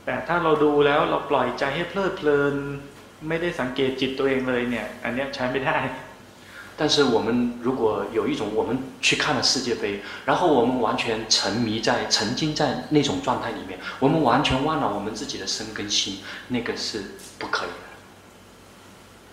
[0.04, 2.54] แต่ถ้าเราดูแล้วเราปล่อยใจให้เพลิดเพลิน
[3.28, 5.78] ไม่ได้สังเกตจิตตัวเองเลยเนี่ย อันเนี้ยใช้ไม่ได้
[6.78, 17.02] 但是我们如果有一种我们去看了世界杯，然后我们完全沉迷在、沉浸在那种状态里面，我们完全忘了我们自己的身跟心，那个是
[17.38, 17.89] 不可以的。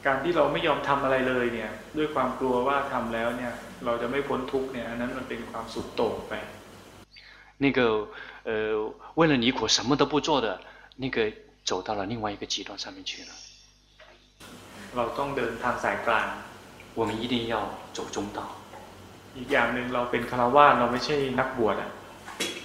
[0.05, 3.53] การที่เราไม่ยอมทำอะไรเลยเนี่ย ด้วยความกลัวว่าทำแล้วเนี่ย
[3.85, 6.33] เราจะไม่พ้นทุกข์เนี่ย อันนั้นมันเป็นความสุดโต่งไป
[7.63, 7.79] 那个
[8.49, 8.51] 呃，
[9.15, 10.47] 为了离苦什么都不做的，
[10.97, 11.17] 那个
[11.63, 13.31] 走到了另外一个极端上面去了。
[14.95, 16.27] เราต้องเดินทางสายกลาง
[16.99, 17.55] 我们一定要
[17.93, 18.39] 走中道，
[19.37, 21.91] อีกอย่างหนึ่งเราเป็นคารวะเราไม่ใช่นักบวชอ่ะ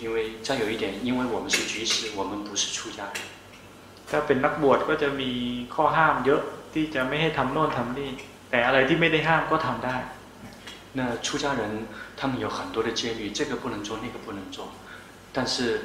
[0.03, 3.17] 因为再有一点，因为我们是居士，我们不是出家人。
[4.11, 5.31] ถ้าเป็นนักบวชก็จะมี
[5.75, 6.43] ข้อห้ามเยอะ
[6.73, 8.11] ที่จะไม่ให้ทำโน่นทำนี่
[8.51, 9.97] แต่อะไรที่ไม่ได้ห้ามก็ทำได้
[10.99, 11.63] 那出家人
[12.19, 14.69] 他们有很多的戒律，这个不能做，那个不能做，
[15.35, 15.83] 但是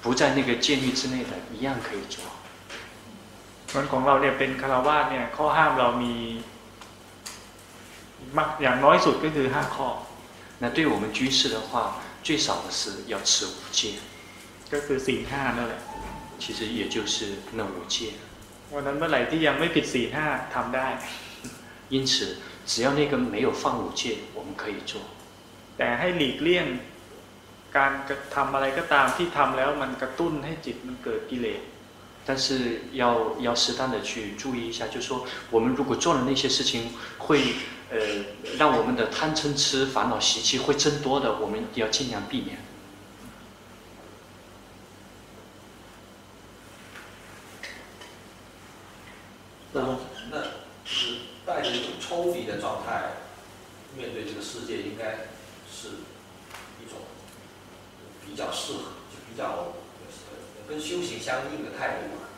[0.00, 2.22] 不在那个戒律之内的，一样可以做。
[3.70, 6.14] ส่วนของเราเนี่ยเป็นคารวะเนี่ยข้อห้ามเรามี
[8.36, 9.88] มากอย่างน้อยสุดก็คือห้าข้อ
[10.62, 11.70] 那对我们居士的话，
[12.26, 12.82] 最少的是
[13.12, 13.80] 要持五戒，
[14.72, 15.80] ก็คือสี่ห้านั่นแหละ
[16.38, 17.16] 其实也就是
[17.52, 17.98] 那五戒。
[18.74, 20.88] วันนั้นเมื่อไหร่ที่ยังไม่ผิดสี่ห้าทำได้
[21.94, 22.36] 因此，
[22.66, 24.02] 只要那个没有犯五戒，
[24.34, 25.00] 我们可以做。
[25.76, 26.66] แต่ให้หลีกเลี่ยง
[27.76, 31.62] การกระทำอะไรก็ตามที่ทำแล้วมันกระตุ้นให้จิตมันเกิดกิเลส
[32.26, 33.02] 但是要
[33.40, 37.54] 要适当的去注意一下，就是说，我们如果做了那些事情，会
[37.90, 37.96] 呃
[38.58, 42.58] 让我们的贪嗔痴烦恼习气会增多的，我们要尽量避免。
[49.73, 49.99] 那么
[50.29, 50.47] 那就
[50.85, 53.09] 是带着一种抽离的状态
[53.97, 55.25] 面对这个世界，应该
[55.67, 55.89] 是
[56.79, 56.99] 一种
[58.25, 59.73] 比较适合、就比较
[60.29, 62.29] 呃跟修行相应的态度嘛。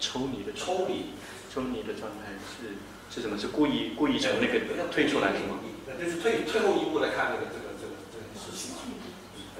[0.00, 1.12] 抽离的抽离，
[1.52, 2.76] 抽离的状态是
[3.14, 3.36] 是什么？
[3.36, 5.60] 是故意故意从那个退出来是吗？
[5.86, 8.24] 那就是退退后一步来看这个这个这个这个
[8.56, 8.96] 事情嘛，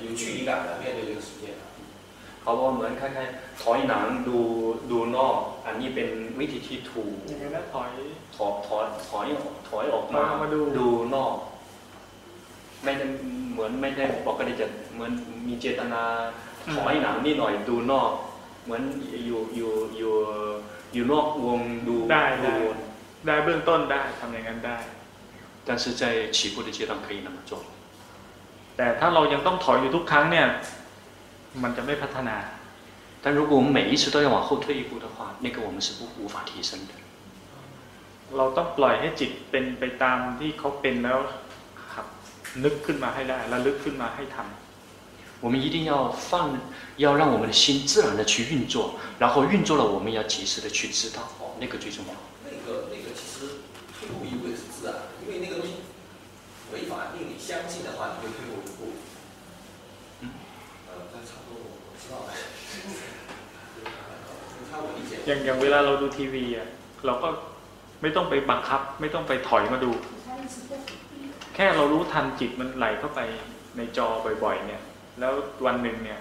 [0.00, 1.60] 有距离感的面对这个世界。
[2.41, 4.39] เขาบอกเหมือนคล้ายๆถอยหนังดู
[4.91, 6.09] ดูนอก อันนี้เป็น
[6.39, 7.89] วิธีที่ถูก อย่างนั้นนะถอย
[8.35, 9.25] ถอยถอยถอย
[9.69, 11.33] ถอยออกมา เอามาดู ดูนอก
[12.83, 13.05] ไม่ได้
[13.51, 15.11] เหมือนไม่ได้ปกติจะเหมือน
[15.47, 16.03] มีเจตนา
[16.75, 18.11] ถอยหนังนิดหน่อยดูนอก
[18.65, 18.81] เหมือน
[19.25, 20.13] อยู่อยู่อยู่
[20.93, 22.77] อยู่นอกวงดู ได้ ดู ได้ วน
[23.25, 24.77] ได้เบื้องต้นได้ทำอย่างนั้นได้
[25.67, 27.59] 但是在起步的阶段可以那么做。
[28.77, 30.47] แต่ถ้าเรายังต้องถอยอยู่ทุกครั้งเนี่ย
[31.63, 32.37] มันจะไม่พัฒนา
[33.23, 36.93] 但如果我们每一次都要往后退一步的话，那个我们是不无法提升的。
[38.37, 41.19] เราต้องปล่อยให้จิตเป็นไปตามที่เขาเป็นแล้ว
[41.93, 42.07] หัด
[42.63, 44.47] นึกขึ้นมาให้ได้ระลึกขึ้นมาให้ทัน
[45.43, 46.57] 我们一定要放，
[46.97, 51.19] 要让我们的心自然的去运作，然后运作了，我们要及时的去知道，
[51.59, 52.13] 那个最重要。
[65.26, 66.68] อย่างอย่างเวลาเราดูทีวีอะ
[67.06, 67.28] เราก็
[68.02, 69.92] ไม่ต้องไปบังคับ ไม่ต้องไปถอยมาดู
[71.54, 73.20] แค่เรารู้ทันจิตมันไหลเข้าไป
[73.76, 74.08] ในจอ
[74.44, 74.82] บ่อย ๆ เนี่ย
[75.20, 75.32] แล้ว
[75.66, 76.20] วันหนึ่งเนี่ย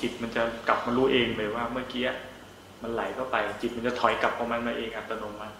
[0.00, 2.04] จิตมันจะกลับมารู้เองเลยว่าเมื่อกี้
[2.82, 5.54] มันไหลเข้าไป จิตมันจะถอยกลับของมันมาเองอัตโนมัติ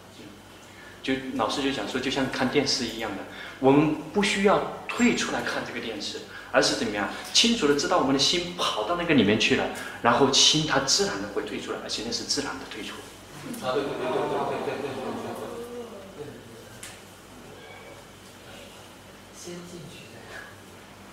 [1.06, 3.22] 就老师就讲说，就像看电视一样的，
[3.60, 9.70] 我们不需要退出来看这个电视，而是怎么样，清楚的知道我们的心跑到那个里面去了，
[10.02, 12.96] 然后心它自然的会退出来，而且那是自然的退出。
[13.62, 15.14] 啊，对对对对对对对对对
[16.18, 16.26] 对。
[19.38, 20.10] 先进去。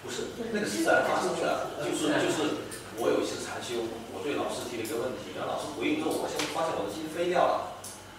[0.02, 2.66] 不是，那个是自然发生的，就是就是
[2.98, 7.73] 我有一次禅修，我对老师提了一个问题，然后老师回应之后，我现在发现我的心飞掉了。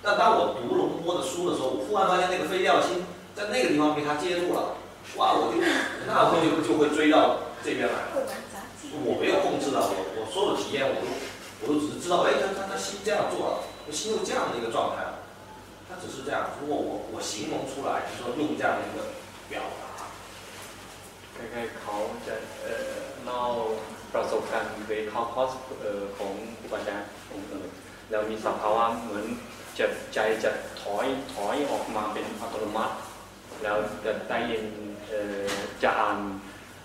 [0.04, 3.04] 但当我读龙波的书的时候，我忽然发现那个飞掉的心
[3.36, 4.80] 在那个地方被他接住了，
[5.18, 5.60] 哇，我就
[6.08, 8.24] 那我就就会追到这边来了。
[9.06, 11.08] 我没有控制到，我我所有的体验我都
[11.62, 13.56] 我都只是知道，哎，他他他心这样做了，
[13.91, 15.20] 心又这样的一个状态了，
[15.88, 16.52] 他只是这样。
[16.60, 19.14] 如果我我形容出来，就说用这样的一个
[19.47, 19.89] 表达。
[21.39, 21.95] คล้ายๆเขา
[22.28, 23.41] จะเอ่อเล่า
[24.14, 27.70] ประสบการณ์เคยเข้าคอร์สเอ่อของครูบาอาจารย์องค์อื่น
[28.10, 29.26] แล้วมีสภาวะเหมือน
[29.78, 32.95] จะใจจะถอยถอยออกมาเป็นอัตโนมัติ
[33.64, 34.64] แล้วจะได้ยิน
[35.10, 35.47] เอ่อ
[35.84, 36.18] จะอ่าน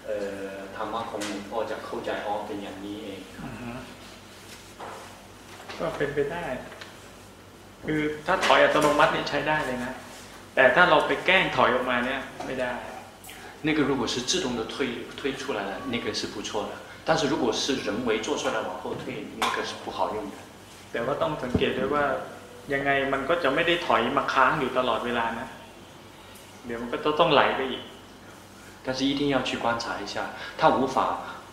[0.04, 0.16] เอ่
[0.50, 3.20] อธรรมะของหลวงพ่อจะเข้าใจอ๋อเป็นอย่างนี้เอง
[5.78, 6.44] ก็เป็นไปได้
[7.86, 9.92] คือถ้าถอยอัตโนมัตินี่ใช้ได้เลยนะ
[10.54, 12.72] แต่ถ้าเราไปแกล้งถอยออกมาเนี่ยไม่ได้
[13.66, 14.74] 那个如果是自动的退
[15.16, 16.72] 退出来了，那个是不错的。
[17.06, 20.36] 但是如果是人为做出来往后退，那个是不好用的。
[20.92, 22.04] แต่ว่าต้องสังเกตด้วยว่า
[22.72, 25.46] ยังไงมันก็จะไม่ได้ถอยมาค้างอยู่ตลอดเวลานะ
[26.66, 27.82] เดี๋ยวมันก็จะต้องไหลไปอีก
[28.86, 30.14] 但是一定要去观察一下，
[30.58, 30.96] 它无法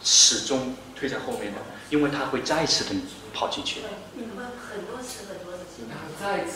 [0.04, 1.60] 始终退在后面的，
[1.90, 2.92] 因为它会再次的
[3.34, 3.80] 跑进去。
[4.16, 5.88] 你会很多次很多次。
[6.22, 6.54] 再次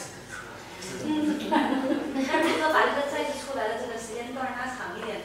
[1.06, 1.08] 嗯，
[1.50, 5.24] 那如何把这个再次出来的这个时间段拉长一点？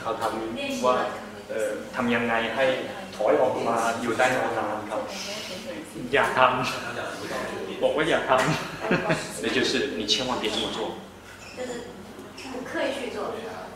[0.00, 0.96] เขาทำว่า
[1.50, 2.64] เอ่อทำยังไงให้
[3.16, 4.26] ถอยออกมาอยู่ได้
[4.58, 5.00] นานๆครับ
[6.12, 8.30] อย่าทำบอกว่าอย่าท
[9.42, 10.78] 那就是你千万别这么做。
[11.56, 11.70] 就是
[12.52, 13.18] 不刻意去做，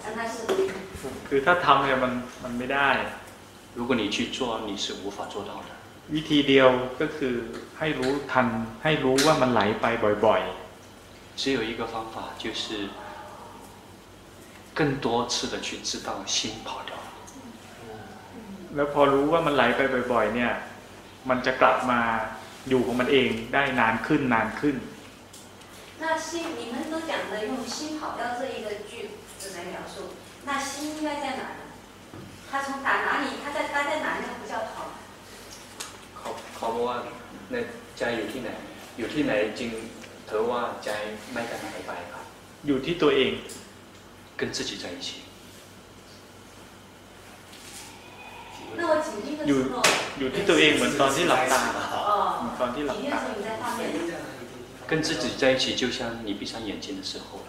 [0.05, 2.12] 让它是 ำคือถ้าทำเนี่ยมัน
[2.44, 2.90] มันไม่ได้
[3.78, 4.38] 如果你去做，
[4.68, 5.68] 你是无法做到的。
[6.14, 6.68] วิธีเดียว
[7.00, 7.34] ก็คือ
[7.78, 8.46] ให้รู้ทัน
[8.82, 9.84] ให้รู้ว่ามันไหลไป
[10.26, 10.42] บ่อย
[11.40, 12.64] 只有一个方法，就是
[14.78, 16.88] 更多次的去知道心跑掉了。
[16.88, 16.88] ๆ
[18.74, 19.80] แล้วพอรู้ว่ามันไหลไป
[20.12, 20.52] บ่อย ๆ เนี่ย
[21.28, 22.00] มันจะกลับมา
[22.68, 24.76] อยู่ของมันเองได้นานขึ้นนานขึ้น
[26.02, 28.92] 那心，你们都讲的用心跑掉这一个句
[29.40, 29.96] 子来描述，
[30.44, 31.62] 那心应该在哪儿呢？
[32.50, 33.26] 它从打哪里？
[33.42, 34.24] 它在待在哪里？
[34.28, 34.74] 那不叫跑。
[36.18, 36.96] เขาเขาบอกว่า
[37.50, 37.64] เนี่ย
[37.98, 38.50] ใจอยู่ที่ไหน
[38.98, 39.70] อยู่ที่ไหนจริง
[40.26, 40.90] เธอว่าใจ
[41.32, 42.24] ไม่กันหายไปครับ
[42.66, 43.32] อยู่ที่ตัวเอง
[44.38, 45.09] 跟自己在一起。
[49.48, 49.76] อยู่ 时候，
[50.18, 51.61] อยู่ที่ตัวเองเหมือนตอนที่หลับตา
[51.94, 52.11] 哦，
[52.61, 53.80] ตอนที่หลับ 紧盯的 ตา 时候你在画面。
[54.90, 57.40] 跟自己在一起，就像你闭上眼睛的时候，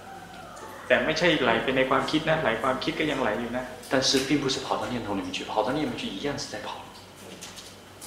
[0.88, 6.70] แต่ไม่ใช่ไหลไปในความคิดนะ ไหลความคิดก็ยังไหลอยู่นะ 但是并不是跑到念头里面去，跑到念头里面去一样是在跑。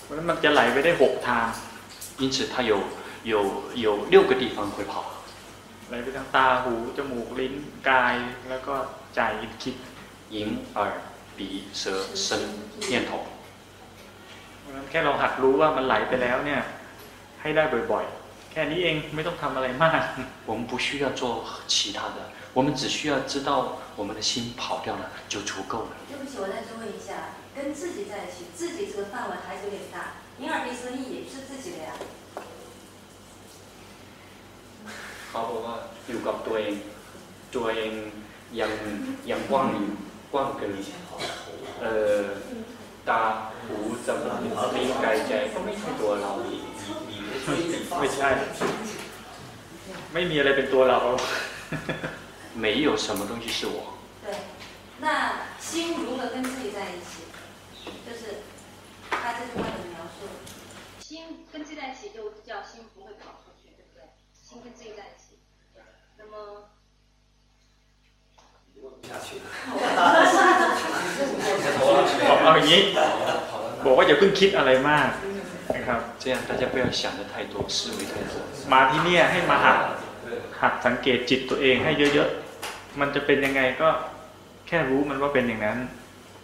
[0.02, 1.46] เพราะฉะนั้นมันจะไหลไปได้หกทาง
[2.20, 2.74] 因此，它有
[3.32, 3.34] 有
[3.84, 4.94] 有六个地方会跑，
[5.88, 7.54] ไหลไปทางตาหู จมูก ลิ้น
[7.88, 8.14] กาย
[8.48, 8.74] แล้วก็
[9.14, 9.20] ใจ
[9.62, 9.74] คิด
[10.34, 10.36] 眼、
[10.78, 10.92] 耳、
[11.36, 11.40] 鼻、
[11.72, 11.82] 舌、
[12.14, 12.28] 身、
[12.90, 13.10] 念头。
[14.60, 16.60] เพราะฉะนั้นแค่เราหัดรู้ว่ามันไหลไปแล้วเนี่ย
[17.40, 20.02] ให้ได้บ่อยๆ แค่นี้เองไม่ต้องทำอะไรมาก
[20.48, 21.22] 我们不需要做
[21.72, 22.18] 其他的，
[22.56, 23.50] 我们只需要知道
[23.96, 25.92] 我们的心跑掉了就足够了。
[26.10, 27.10] 对不起，我再追问一下，
[27.54, 29.96] 跟自己在一起，自己这个范围还是有点大，
[30.40, 31.90] 眼耳鼻舌意也是自己的呀。
[35.30, 35.76] เขาบอกว่า
[36.08, 36.74] อยู่กับตัวเอง
[37.54, 37.92] ตัวเอง
[38.60, 38.70] ยัง
[39.30, 39.90] ยังกว้างอยู่
[40.32, 40.70] กว้างเกิน
[41.82, 42.22] เอ่อ
[43.08, 43.20] ตา
[43.66, 43.76] หู
[44.06, 46.62] จมูกลิ้นกายใจก็ไม่ใช่ตัวเราอีก
[48.00, 48.28] ไม่ใช่
[50.12, 50.98] ไม่มีอะไรเป็นตัวเรา
[52.64, 53.78] 没有什么东西是我。
[54.24, 54.26] 对，
[55.04, 55.06] 那
[55.68, 55.70] 心
[56.04, 57.12] 如何跟自己在一 一起，
[58.06, 58.22] 就是
[59.10, 60.18] 他这句话的描述，
[61.00, 64.00] 心跟自己在一起就叫心不会跑出去，对不对？
[64.34, 65.38] 心跟自己在一起，
[66.18, 66.68] 那么
[68.74, 69.44] 不下去了。
[72.42, 72.82] เอาอย่างนี้
[73.84, 75.08] บอกว่าอย่าเพิ่งคิดอะไรมาก
[75.76, 78.34] นะครับ 这样大家不要想的太多，思维太多。
[78.72, 79.78] มาที่เนี่ยให้มาหัด
[80.60, 83.88] หัดสังเกตจิตตัวเองให้เยอะๆ มันจะเป็นยังไงก็
[84.66, 85.78] แค่รู้มันว่าเป็นอย่างนั้น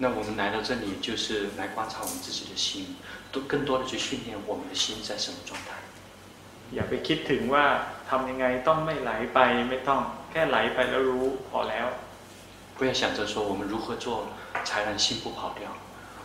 [0.02, 1.26] 那我们来到这里就是
[1.58, 2.96] 来观察我们自己的心，
[3.32, 5.70] 多更多的去训练我们的心在什么状态。
[6.74, 7.64] อย่าไปคิดถึงว่า
[8.10, 9.38] ทำยังไงต้องไม่ไหลไป
[9.68, 10.00] ไม่ต้อง
[10.32, 11.86] แค่ไหลไปแล้วรู้พอแล้ว
[12.78, 14.06] 不要想着说我们如何做
[14.64, 15.62] 才让心不跑掉，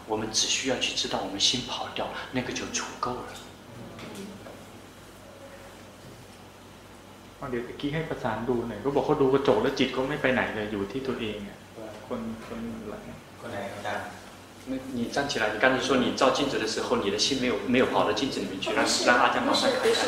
[0.07, 3.31] 我们只需要去知道我们心跑掉，那个就足够了。
[7.51, 11.57] เดี๋ยวตะกี้ให้ประสานดูหน่อยก็บอกเขาดูกระจกแล้วจิตก็ไม่ไปไหนเลยอยู่ที่ตัวเองอะ
[12.07, 12.59] คนคน
[12.89, 13.01] หลัง
[13.39, 14.05] คนไหนครับอาจารย์
[14.71, 20.01] 那你站起来，你刚才说你照镜子的时候，你的心没有没有跑到镜子里面去，让让阿江帮忙看一下。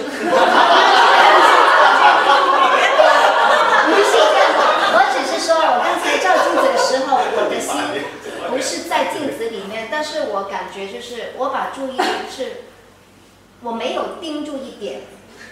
[3.90, 4.62] 不是这样的，
[4.94, 7.72] 我只是说，我刚才照镜子的时候，我的心
[8.15, 8.15] 不
[8.67, 12.63] 是在镜子里面，但是我感觉就是我把注意力是，
[13.63, 15.03] 我没有盯住一点，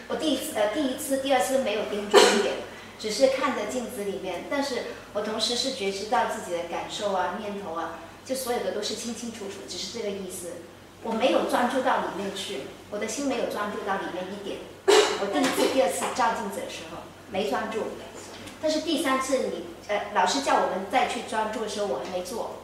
[0.08, 2.56] 我第一次呃第一次、第二次没有盯住一点，
[2.98, 10.48] 只是看着镜子里面，但是我同时是觉知到自己的感受啊、念头啊，就所有的都是清清楚楚，只是这个意思。
[11.04, 14.58] 我没有专注到里面去，我的心没有专注到里面一点。
[15.20, 17.82] 我第一次、第二次照镜子的时候没专注，
[18.60, 22.56] 但是第三次你呃老师叫我们再去专注的时候，我还没做。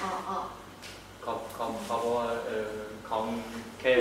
[0.00, 0.30] 哦哦，
[1.22, 2.70] เขาเขาเขาบอกว่าเออ
[3.06, 3.16] เขา
[3.80, 3.92] แค่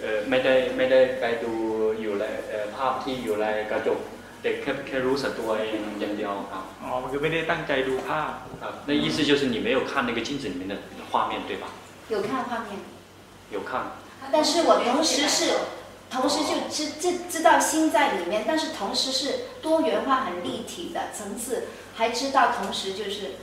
[0.00, 1.52] เออไม่ได้ไม่ได้ไปดู
[2.00, 4.00] อยู่ในเอ่อภาพที่อยู่ในกระจก
[4.40, 8.30] แต่แค่แค่รู้สึกตัวเองอย่างเดียวครับ อ๋อมันคือไม่ได้ตั้งใจดูภาพ
[8.62, 10.74] 啊，那意思就是你没有看那个镜子里面的
[11.10, 11.64] 画面，对吧？
[12.08, 12.68] 有看画面，
[13.50, 13.72] 有看，
[14.32, 15.40] 但是我同时是，
[16.10, 19.24] 同时就知知知道心在里面，但是同时是
[19.62, 23.36] 多元化、很立体的层次，还知道同时就是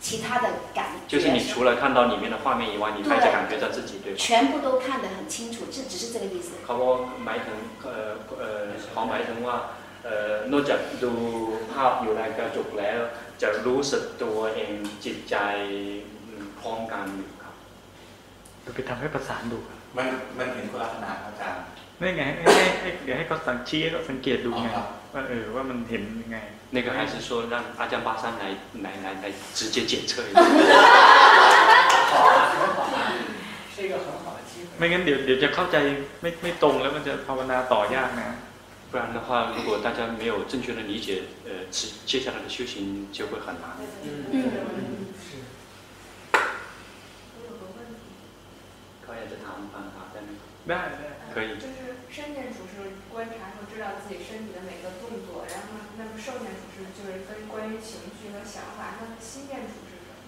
[0.00, 4.18] 其他的感觉，就是你除了看到里面的画面以外，你还在感觉到自己，对吧？
[4.18, 6.48] 全部都看得很清楚，这只是这个意思。
[6.64, 8.62] เขาบอกหมายถึงเอ่อเอ่อ
[8.92, 9.56] เขาหมายถึงว่า
[10.04, 11.12] เอ่อนอกจากดู
[11.72, 13.00] ภาพอยู่ในกระจกแล้ว
[13.42, 14.72] จะรู้สึกตัวเอง
[15.04, 15.36] จิตใจ
[16.26, 17.54] อืมพร้อมกันอยู่ครับ
[18.62, 19.58] เดี๋ยวไปทำให้ประสานดู
[19.96, 20.06] มัน
[20.38, 21.62] มันเห็นคนละขนาดครับอาจารย์
[22.00, 24.68] นี่ไงให้ให้ให้เดี๋ยวให้เขาสังชี้ให้เขาสังเกตดูไง
[25.14, 26.38] ว่าเออว่ามันเห็นยังไง
[26.76, 28.44] 那个还是说让阿江巴山来
[28.84, 29.24] 来来来
[29.58, 30.36] 直接检测一下。
[33.74, 34.68] 是一个很好的机会。
[34.78, 35.76] ไม่งั้นเดี๋ยวเดี๋ยวจะเข้าใจ
[36.22, 38.30] ไม่ไม่ตรงแล้วมันจะภาวนาต่อยากนะ
[38.92, 41.08] 不然的话，如果大家没有正确的理解，
[41.44, 43.64] 呃，接接下来的修行就会很难。
[49.02, 50.30] เขาอยากจะถามคำถามได้ไหม
[50.68, 51.48] ได้ได้ 可以。
[52.10, 60.18] 就是身念处是观察和知道自己身体的每个动作，然后那么受念处是就是跟关于情绪和想法，那么心念处是什么？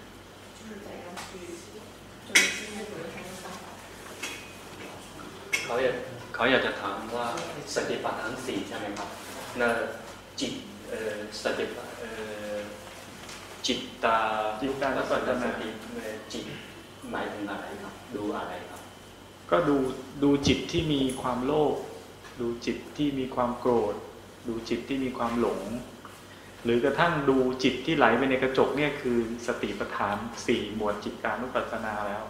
[0.55, 1.59] 就是怎样去
[2.31, 3.67] 就是心念处有什么方法？
[5.67, 5.97] เขาอยาก
[6.35, 7.27] เขาอยากจะถามว่า
[7.75, 9.09] สติปัฏฐานสี่ใช่ไหมครับ
[9.61, 9.69] น่ะ
[10.41, 10.53] จิต
[10.89, 12.11] เอ่อสติปัฏเอ่
[12.55, 12.57] อ
[13.67, 14.17] จิตตา
[14.61, 16.45] จิตตานุปัฏฐานา สติเอ่อจิต
[17.11, 18.72] หมายถึงอะไรครับ ดูอะไรครับ
[19.51, 19.77] ก็ดู
[20.23, 21.75] ดูจิตที่มีความโลภ
[22.41, 23.95] ดูจิตที่มีความโกรธ
[24.49, 25.61] ดูจิตที่มีความหลง
[26.65, 32.25] หรือกระทั่งดูจิตที่ไหลไปในกระจกเนี่ยคือสติปัฏฐานสี่หมวดจิตตานุปัสสนาแล้ว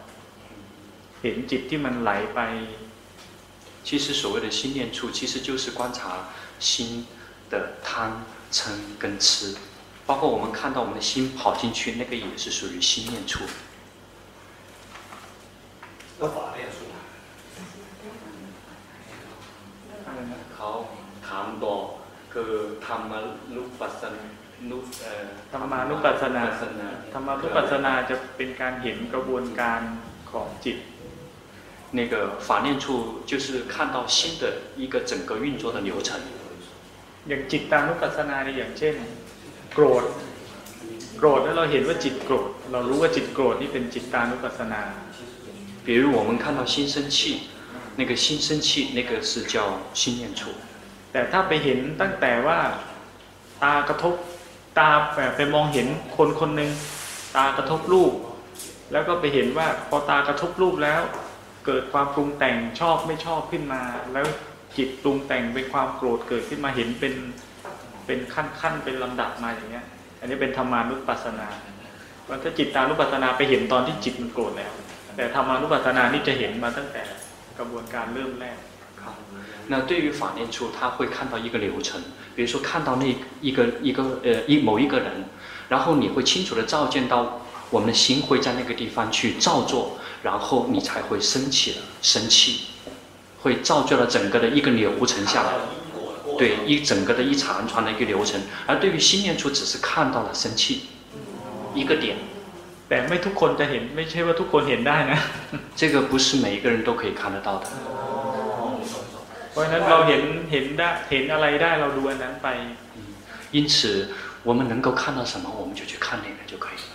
[1.22, 2.40] เห็นจิตที่มันไหลไป
[3.86, 7.06] 其实所谓的心念处，其实就是观察心
[7.48, 9.56] 的贪、嗔跟痴，
[10.04, 13.44] 包括我们看到我们的心跑进去，那个也是属于心念处。
[16.18, 16.38] แล้วฝ
[20.12, 20.70] เนี่ยสุด เขา
[21.28, 21.74] ถามต่อ
[22.32, 22.52] คือ
[22.86, 23.12] ธรรม
[23.54, 24.16] ลุปัสสน
[24.70, 29.80] นุเอ่อ ธรรมานุปัสสนา ปัสสนา ธรรมานุปัสสนาจะเป็นการเห็นกระบวนการ
[30.30, 30.78] ของจิต
[31.98, 32.14] 那个
[32.46, 34.42] 法念处就是看到心的
[34.76, 36.20] 一个整个运作的流程。
[37.28, 38.94] อย่างจิตตานุปัสสนาเนี่ยอย่างเช่น
[39.74, 40.04] โกรธ
[41.18, 44.82] โกรธแล้วเราเห็นว่าจิตโกรธ เรารู้ว่าจิตโกรธนี่เป็นจิตตานุปัสสนา
[45.86, 47.48] 比如我们看到心生气，
[47.96, 50.50] 那个心生气，那个是叫心念处。
[51.12, 52.58] แต่ถ้าไปเห็นตั้งแต่ว่า
[53.62, 54.14] ตากระทบ
[54.78, 56.70] ตาแบบไปมองเห็นคนคนหนึ่ง
[57.36, 58.12] ตากระทบรูป
[58.92, 61.00] แล้วก็ไปเห็นว่าพอตากระทบรูปแล้ว
[61.66, 64.26] เกิดความปรุงแต่งชอบไม่ชอบขึ้นมา แล้ว
[64.76, 67.14] จิตปรุงแต่งเป็นความโกรธเกิดขึ้นมาเห็นเป็น
[68.06, 69.86] เป็นขั้นขั้นเป็นลำดับมาอย่างเงี้ย
[70.20, 71.48] อันนี้เป็นธรรมานุปัสสนา
[72.28, 74.72] ว่าถ้าจิตตานุปัสสนาไปเห็นตอนที่จิตมันโกรธแล้ว
[75.16, 77.02] แต่ธรรมานุปัสสนานี่จะเห็นมาตั้งแต่
[77.58, 78.58] กระบวนการเริ่มแรก
[79.04, 79.14] 好，
[79.68, 82.00] 那对于法念处，他会看到一个流程，
[82.34, 85.24] 比如说看到那一个一个呃一某一个人，
[85.68, 87.40] 然后你会清楚的照见到
[87.70, 92.62] 我们的心会在那个地方去造作，然后你才会生气了，生气，
[93.42, 95.52] 会造就了整个的一个流程下来，
[96.36, 98.40] 对一整个的一长串的一个流程。
[98.66, 100.86] 而对于心念处，只是看到了生气
[101.74, 102.16] 一个点，
[102.92, 105.20] แต่ไม่ทุกคนจะเห็นไม่ใช่ว่าทุกคนเห็นได้นะ
[105.80, 107.64] 这个不是每一个人都可以看得到的。
[109.50, 112.48] เพราะฉะนั้นเราเห็นเห็นได้เห็นอะไรได้เราดูอันนั้นไป
[113.56, 113.76] 因此，
[114.48, 116.92] 我们能够看到什么，我们就去看那个就可以了。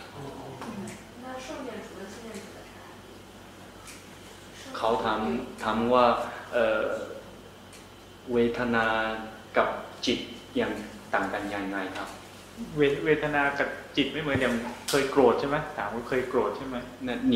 [1.24, 2.80] 那受念处跟心念处的差别？
[4.78, 5.20] เขาถาม
[5.64, 6.06] ถามว่า
[6.54, 6.82] เอ่อ
[8.34, 8.86] เวทนา
[9.58, 9.68] กับ
[10.06, 10.20] จิต
[10.60, 10.72] ยัง
[11.14, 12.10] ต่างกันยังไงครับ
[12.78, 13.68] เวเวทนากับ
[13.98, 14.54] จิตไม่เหมือนอย่าง
[14.90, 16.76] เคยโกรธใช่ไหมถามว่าเคยโกรธใช่ไหม
[17.08, 17.36] 那你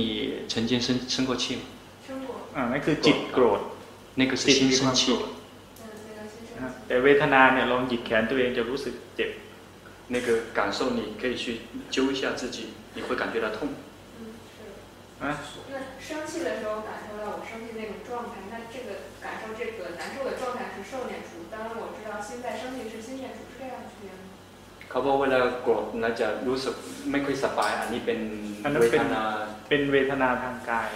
[0.52, 1.62] 曾经生生过气吗？
[2.08, 3.62] 生过， อ่านั่นคือจิตโกรธ
[4.20, 5.24] 那个是 จิต 心 มีความ 生 โกร 气 ธ。
[5.82, 9.32] 嗯，那个心生 นะแต่เวทนาเนี่ยลองหยิกแขนตัวเองจะรู้สึกเจ็บ
[10.14, 10.28] 那个
[10.58, 11.44] 感受，你可以去
[11.94, 12.58] 揪一下自己，
[12.96, 13.58] 你会感觉到痛。
[14.20, 14.60] 嗯，是。
[15.22, 15.36] นะ
[15.72, 21.30] 那生气的时候感受到我生气那种状态，那这个感受这个难受的状态是受念处。
[21.52, 24.21] 当然我知道现在生气是心念处，是这样区别吗？
[24.92, 26.76] เขาบอกเวลาโกรธน่าจะรู้สึก
[27.12, 28.20] ไม่ค่อยสบาย อันนี้เป็น
[28.64, 29.24] อันนั้น เว เป็น ทนา
[29.70, 30.92] เป็นเวทนาทางกาย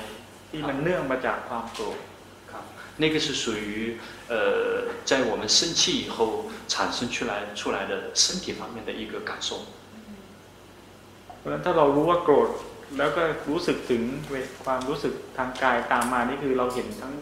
[0.49, 1.99] ที่มันเนื่องมาจากความโกรธ
[2.51, 2.55] 好，
[3.01, 3.97] 那个是属于
[4.31, 4.35] 呃，
[5.09, 9.49] 在我们生气以后产生出来出来的身体方面的一个感受。
[11.37, 12.49] เพราะฉะนั้นถ้าเรารู้ว่าโกรธ
[12.97, 14.35] แล้วก็รู้สึกถึงเว
[14.65, 17.13] ความรู้สึกทางกายตามมานี่คือเราเห็นทั้ง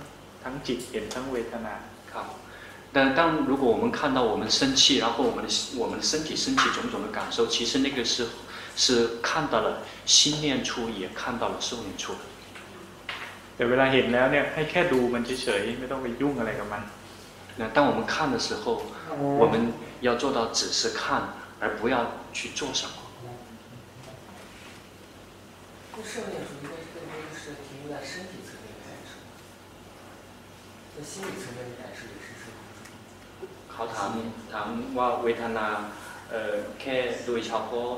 [0.43, 1.75] ทั้งจิตเห็นทั้งเวทนา
[2.13, 2.17] 好，
[2.93, 8.27] 但当如果我们看到我们生气，然后我们的我们的身体升起种种的感受，其实那个是
[8.75, 12.13] 是看到了心念处，也看到了受念处。
[13.55, 16.83] แต่เวลาเห็นแล้วเนี่ยให้แค่ดูมันเฉยๆไม่ต้องไปยุ่งอะไรกับมัน
[17.59, 18.65] 那当我们看的时候，
[19.41, 20.99] 我们要做到只是看，
[21.59, 21.95] 而不要
[22.31, 22.95] 去做什么。
[25.91, 29.11] 那受念处应该是更多的是停留在身体层面的感受，
[30.95, 32.22] 那心理层面的感受也是受。
[33.73, 34.11] เขาถาม
[34.51, 34.67] ถาม
[34.97, 35.67] ว่าเวทนา
[36.29, 36.95] เอ่อแค่
[37.25, 37.91] โดยเฉพาะ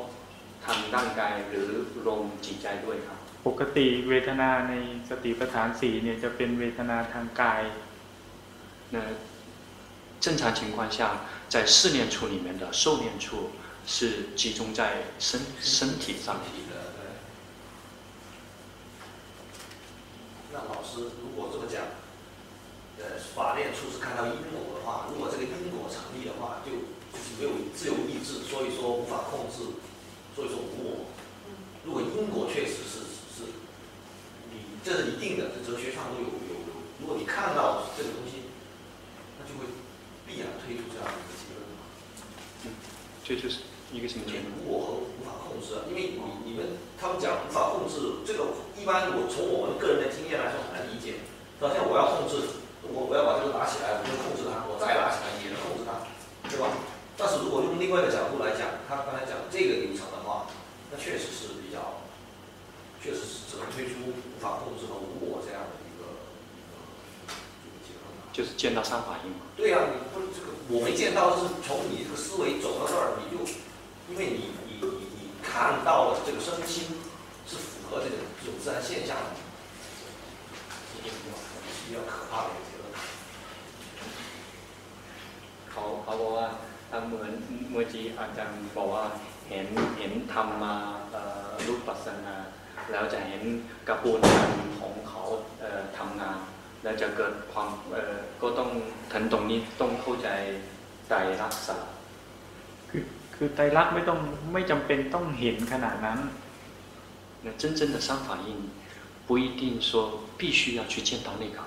[0.65, 1.69] ทางร่างกายหรือ
[2.07, 3.17] ลมจิตใจด้วยครับ
[3.47, 4.74] ปกติเวทนาใน
[5.09, 7.63] สติปัฏฐานสี่เนี่ยจะเป็นเวทนาทางกาย
[8.93, 8.97] 那
[10.19, 10.99] 正常情况下，
[11.49, 13.49] 在试念处里面的受念处
[13.88, 14.82] 是集中在
[15.17, 16.36] 身身体上。
[20.53, 21.64] 那老师如果这么讲，呃，
[23.37, 26.72] 法念处是看到因果的话，如果这个因果成立的话，就
[27.12, 29.76] 就是没有自由意志，所以说无法控制，
[30.32, 31.12] 所以说无我。
[31.84, 33.45] 如果因果确实是是，
[34.49, 36.72] 你这是一定的，这哲学上都有有有。
[36.99, 38.49] 如果你看到这个东西，
[39.37, 39.68] 那就会
[40.24, 41.84] 必然推出这样的一个结论嘛。
[43.20, 44.49] 这就是一个什么结论？
[44.64, 48.49] 无我和无法控制啊，因为你你们他们讲无法控制，这个
[48.80, 51.20] 一般我从我们个人的经验来说很难理解。
[51.61, 56.07] 好像我要控制，我我要把这个拿起来，我就控制它，我再拿起来也能控制它，
[56.49, 56.70] 对吧？
[57.16, 60.45] 但是如果用另外一个角度来讲，他刚才讲这个流程的话，
[60.93, 62.05] 那确实是比较，
[63.01, 66.12] 确实是只能推出无法控制和无我这样的一个
[67.64, 68.05] 一个结论。
[68.37, 69.49] 就是见到三法印嘛。
[69.57, 73.41] 对呀、你不是这个我没见到，就是从你这个思维走到这儿，你就
[74.12, 77.01] 因为你你你你看到了这个身心
[77.49, 79.32] 是符合这个这种自然现象的，
[80.93, 81.16] 是一个
[81.89, 82.76] 比较可怕的一个
[86.05, 86.47] เขาเขาบอกว่า
[86.91, 87.32] ทำเหมือน
[87.72, 89.03] เมื่อกี้อาจารย์บอกว่า
[89.49, 89.67] เห็น
[89.97, 90.76] เห็นทำมา
[91.11, 92.36] เอ่อรูปปัสสนา
[92.91, 93.41] แล้วจะเห็น
[93.89, 94.49] กระบวนการ
[94.80, 95.24] ของเขา
[95.59, 96.38] เอ่อทำงาน
[96.84, 98.69] แล้วจะเกิดความเอ่อก็ต้อง
[99.13, 100.30] ถึงตรงนี้ต้องเข้าใจ
[101.09, 101.13] ใจ
[101.43, 101.78] รักษา
[102.89, 103.03] คือ
[103.36, 104.19] คือไตรลักษณ์ไม่ต้อง
[104.53, 106.19] ไม่จำเป็นต้องเห็นขนาดนั้น
[107.45, 108.49] 那真正的三法印，
[109.26, 109.91] 不一定说
[110.39, 111.57] 必须要去见到那个。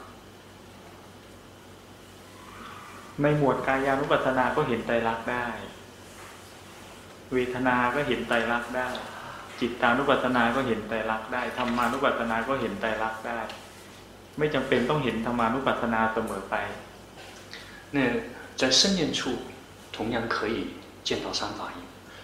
[3.22, 5.46] ในหมวดกายานุปัสสนาก็เห็นไตรลักษณ์ได้
[7.32, 8.88] เวทนา ก็เห็นไตรลักษณ์ได้
[9.60, 13.40] จิตตานุปัสสนา ก็เห็นไตรลักษณ์ได้ ธรรมานุปัสสนา ก็เห็นไตรลักษณ์ได้
[14.38, 16.54] ไม่จำเป็นต้องเห็นธรรมานุปัสสนาเสมอไป
[17.96, 17.98] 那
[18.56, 19.38] 在生念处
[19.92, 20.56] 同样可以
[21.04, 21.78] 见到三法印，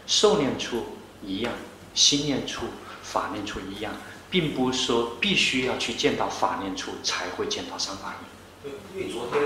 [0.06, 1.52] 受念处一样，
[1.94, 2.66] 心念处、
[3.02, 3.92] 法念处一样，
[4.28, 8.22] 并不是说必须要去见到法念处才会见到三法印。
[8.64, 9.40] 对，因为昨天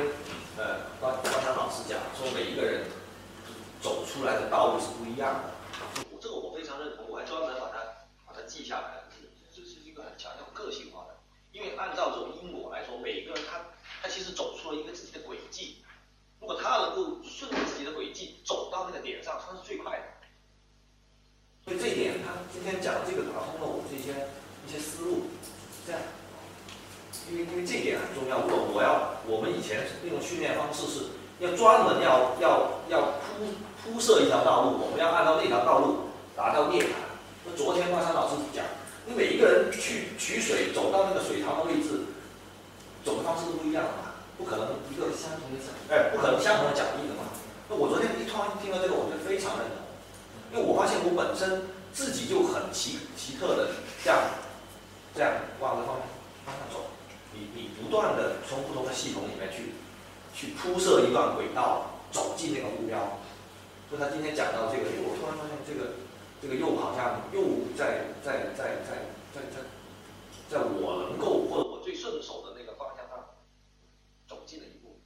[0.60, 2.84] 呃刚刚才老师讲说每一个人
[3.82, 5.52] 走出来的道路是不一样的。
[6.20, 7.78] 这个我非常认同我还专门把它
[8.28, 9.04] 把它记下来了
[9.56, 11.16] 这是一个很强调个性化的。
[11.54, 13.62] 因为按照这种因果来说每一个人他
[14.02, 15.78] 他其实走出了一个自己的轨迹。
[16.42, 20.04] 如果他能够顺着自己的轨迹走到那个点上他是最快的
[21.64, 24.28] 所以这一点他今天讲的这个打通了我们这些
[24.68, 25.24] 一些思路
[25.86, 26.02] 这样。
[27.32, 33.46] 因为因为这点很重要，我我要我们以前那种训练方式是要专门要要要铺
[33.80, 37.08] 铺设一条道路，我们要按照那条道路达到涅槃。
[37.46, 38.66] 那昨天万山老师讲，
[39.06, 42.12] 你每一个人去取水，走到那个水塘的位置，
[43.06, 47.30] 走的方式都不一样的嘛，不可能一个相同的脚，哎，不可能相同的脚印的嘛。
[47.70, 49.78] 那我昨天一突然听到这个，我就非常认同，
[50.52, 53.70] 因为我发现我本身自己就很奇奇特的
[54.04, 54.20] 这样
[55.16, 56.04] 这样往这方面
[56.46, 56.86] 方向走，
[57.35, 59.75] 你你不断的从不同的系统里面去
[60.37, 61.61] 去铺设一段轨道，
[62.11, 63.19] 走进那个目标。
[63.89, 65.81] 所以他今天讲到这个，因为我突然发现这个
[66.41, 67.39] 这个又好像又
[67.77, 68.91] 在在在在
[69.35, 69.57] 在在
[70.51, 73.13] 在我能够或者我最顺手的那个方向上
[74.27, 74.99] 走进了一步。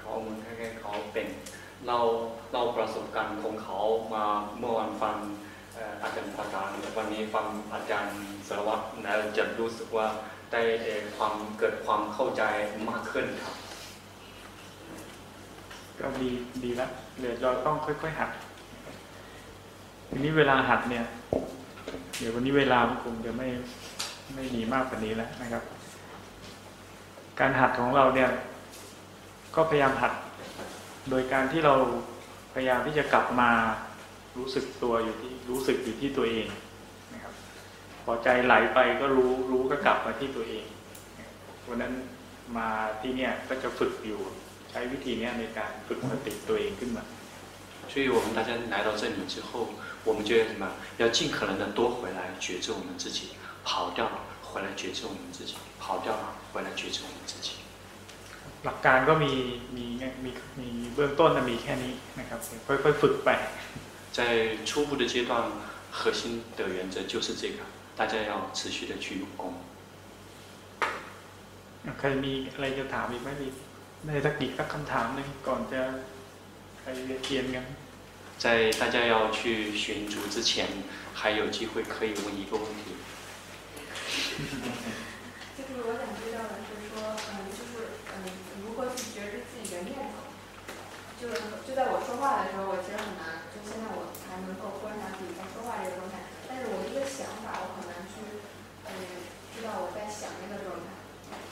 [0.00, 1.26] เขาเหมือนคล้ายๆเขาเป็น
[1.86, 1.98] เรา
[2.52, 3.80] เราประสบการณ์ของเขา
[4.14, 4.24] มา
[4.58, 5.16] เมื่อวันฟัง
[5.74, 8.14] เอ่ออาจารย์ประการวันนี้ฟังอาจารย์
[8.48, 10.06] สารวัตรแล้วจะรู้สึกว่า
[10.51, 12.43] ได้เอ่อความเกิดความเข้าใจ
[12.89, 13.55] มากขึ้นครับ
[15.99, 16.29] ก็ดี
[16.63, 18.31] ดีแล้วเดี๋ยวเราต้องค่อยๆหัด
[20.09, 21.05] ทีนี้เวลาหัดเนี่ย
[22.17, 23.47] เดี๋ยววันนี้เวลาคงจะไม่
[24.35, 25.63] ไม่มีมากกว่านี้แล้วนะครับ
[27.39, 28.29] การหัดของเราเนี่ย
[29.55, 30.13] ก็พยายามหัด
[31.09, 31.73] โดยการที่เรา
[32.53, 33.49] พยายามที่จะกลับมา
[34.37, 36.47] รู้สึกตัวอยู่ที่รู้สึกอยู่ที่ตัวเอง
[38.04, 40.64] พอใจไหลไปก็รู้รู้ก็กลับมาที่ตัวเอง
[41.68, 41.94] วันนั้น
[42.56, 42.68] มา
[43.00, 44.20] ที่เนี่ยก็จะฝึกอยู่
[44.70, 47.04] ใช้วิธีเนี้ยในการฝึกสติตัวเองขึ้นมา
[47.92, 49.50] 所以我们大家来到这里之后，
[50.04, 50.64] 我们就要什么？
[50.98, 53.30] 要尽可能的多回来觉知我们自己，
[53.64, 54.16] 跑掉了
[54.48, 57.48] 回来觉知我们自己，跑掉了回来觉知我们自己。
[58.64, 59.32] หลักการก็มี
[59.76, 59.86] มี
[60.24, 63.28] มีมีเบื้องต้นนะมีแค่นี้นะครับ ค่อยๆฝึกไป
[64.16, 64.20] 在
[64.68, 65.32] 初步的阶段，
[65.90, 67.58] 核心的原则就是这个，
[67.98, 69.54] 大家要持续的去用功。
[71.98, 73.48] ใครมีอะไรจะถามอีกไหมมี
[74.04, 75.82] ได้สักอีกสักคำถามหนึ่งก่อนจะ
[76.80, 77.66] ใครเรียนกัน
[78.44, 78.46] 在
[78.80, 80.50] 大家要去寻主之前，
[81.12, 82.84] 还有机会可以问一个问题。
[85.56, 86.92] 就是我想知道的是说，
[87.28, 87.72] 嗯，就是
[88.16, 88.16] 嗯，
[88.64, 90.32] 如何去觉知自己的念头？
[91.20, 91.36] 就是
[91.68, 97.73] 就在我说话的时候，我其实很难，就现在我还能够观察自己在说话这个状态，但是我一个想法，我很难去，嗯，
[99.64, 100.86] 知道我在想那个状态，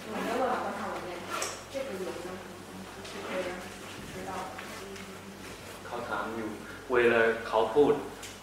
[0.02, 1.30] 就我没有办法观察我的念头，
[1.72, 4.58] 这个有没有什么方法是可以让自己知道的？
[5.86, 6.50] เขาถามอยู่
[6.92, 7.92] เวลาเขาพูด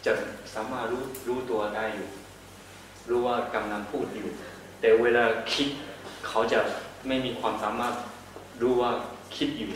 [0.05, 0.13] จะ
[0.53, 2.07] สามารถรู้รู้ตัวได้อยู่
[3.09, 4.27] รู้ว่ากำลังพูดอยู่
[4.79, 5.69] แต่เวลาคิด
[6.27, 6.59] เขาจะ
[7.07, 7.93] ไม่มีความสามารถ
[8.61, 8.91] รู้ว่า
[9.35, 9.71] คิดอยู่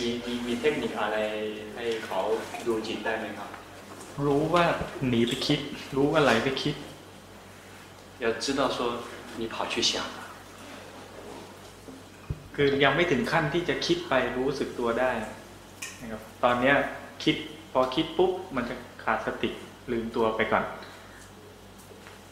[0.00, 1.16] มีมีมีเทคนิคอะไร
[1.76, 2.18] ให้เขา
[2.66, 3.48] ดูจิตได้ไหมครับ
[4.26, 4.64] รู้ว่า
[5.08, 5.58] หนีไปคิด
[5.96, 6.74] รู้ว่าไหลไปคิด
[8.24, 8.78] 要知道说
[9.38, 10.18] 你跑去想了
[12.54, 15.12] คือยังไม่ถึงขั้นที่จะคิดไปรู้สึกตัวได้
[16.00, 16.76] นะครับตอนเนี้ย
[17.24, 17.36] คิด
[17.72, 18.74] พอคิดปุ๊บมันจะ
[19.04, 19.50] ขาดสติ
[19.92, 20.64] ลืมตัวไปก่อน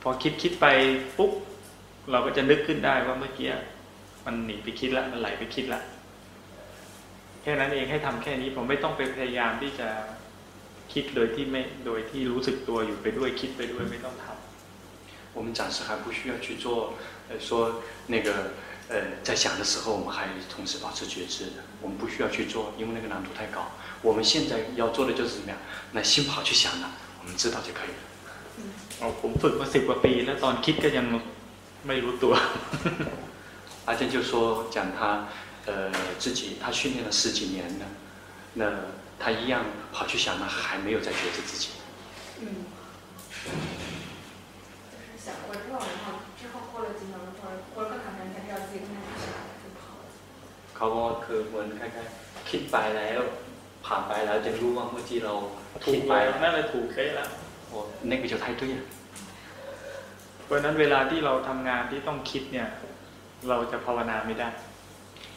[0.03, 0.67] พอคิดคิดไป
[1.19, 1.33] ปุ๊บ
[2.11, 3.49] เราก็จะนึกขึ้นได้ว่าเมื่อกี้
[4.27, 5.81] มันหนีไปคิดละมันไหลไปคิดละ
[7.43, 9.89] แค่นั้นเองให้ทำแค่นี้ผมไม่ต้องไปพยายามที่จะ
[10.93, 14.38] คิดโดยที่ไม่โดยที่รู้สึกตัวอยู่ไปด้วยคิดไปด้วยไม่ต้องทำ
[15.33, 16.95] 我们暂时还不需要去做，
[17.29, 18.53] 呃，说那个，
[18.89, 23.73] 呃，在想的时候，我们还同时保持觉知的，我们不需要去做，因为那个难度太高。
[24.03, 25.59] 我们现在要做的就是怎么样？
[25.93, 28.01] 那心跑去想了，我们知道就可以了。
[29.01, 31.07] เอาผมฝึกมาสิบกว่าปี แล้วตอนคิดก็ยัง
[31.87, 32.35] ไม่รู้ตัว
[33.87, 34.33] 阿健就说
[34.71, 35.27] 讲他，
[35.67, 37.85] 呃，自己他训练了十几年了，
[38.55, 38.65] 那
[39.19, 41.69] 他一样跑去想呢，还没有在觉知自己。
[42.41, 42.47] 嗯，
[50.79, 53.21] เขาก็คือเหมือนคล้ายๆคิดไปแล้ว
[53.87, 55.35] ผ่านไปแล้วจึงรู้ว่าเมื่อกี้เรา
[55.85, 57.29] ถู คิด ก ไป ไปนั่นแหละถูกเป๊ะแล้ว
[57.69, 57.79] โอ้
[58.11, 58.81] 那个就太对了。
[60.45, 62.69] เพราะฉะนั้นเวลาที่เราทำงานที่ต้องคิดเนี่ย
[63.49, 64.51] เราจะภาวนาไม่ได้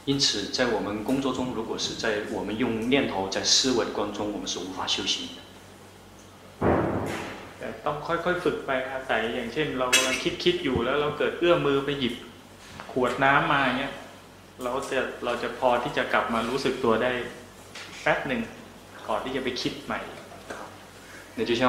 [0.09, 0.27] 因此，
[0.57, 2.05] 在我们工作中，如果是在
[2.35, 5.39] 我们用念头在思维的过程中，我们是无法修行的。
[7.59, 12.13] แต่ต้องค่อยๆฝึกไปอาศัยอย่างเช่น เรากำลังคิดคิดอยู่แล้วเราเกิดเอื้อมมือไปหยิบ
[12.91, 13.93] ขวดน้ำมาเงี้ย
[14.63, 17.11] เราจะเราจะพอที่จะกลับมารู้สึกตัวได้
[18.01, 18.41] แป๊บหนึ่ง
[19.07, 20.01] ก่อนที่จะไปคิดใหม่
[21.39, 21.61] 那就像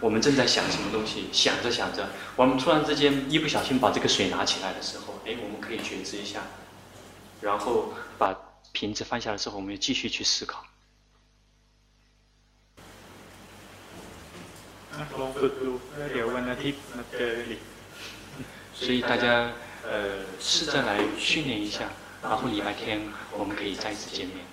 [0.00, 6.40] 我们正在想什么东西，想着想着，我们突然之间一不小心把这个水拿起来的时候，哎，我们可以觉知一下，
[7.40, 8.34] 然后把
[8.72, 10.64] 瓶子放下的时候，我们又继续去思考。
[15.18, 17.60] ลองฝึกดูแล้วเดี๋ยววันอาทิตย์มาเจอกันอีก
[18.74, 19.52] 所以大家
[19.86, 21.88] 呃试着来训练一下，
[22.21, 22.99] 然后礼拜天
[23.37, 24.46] 我们可以再次见面。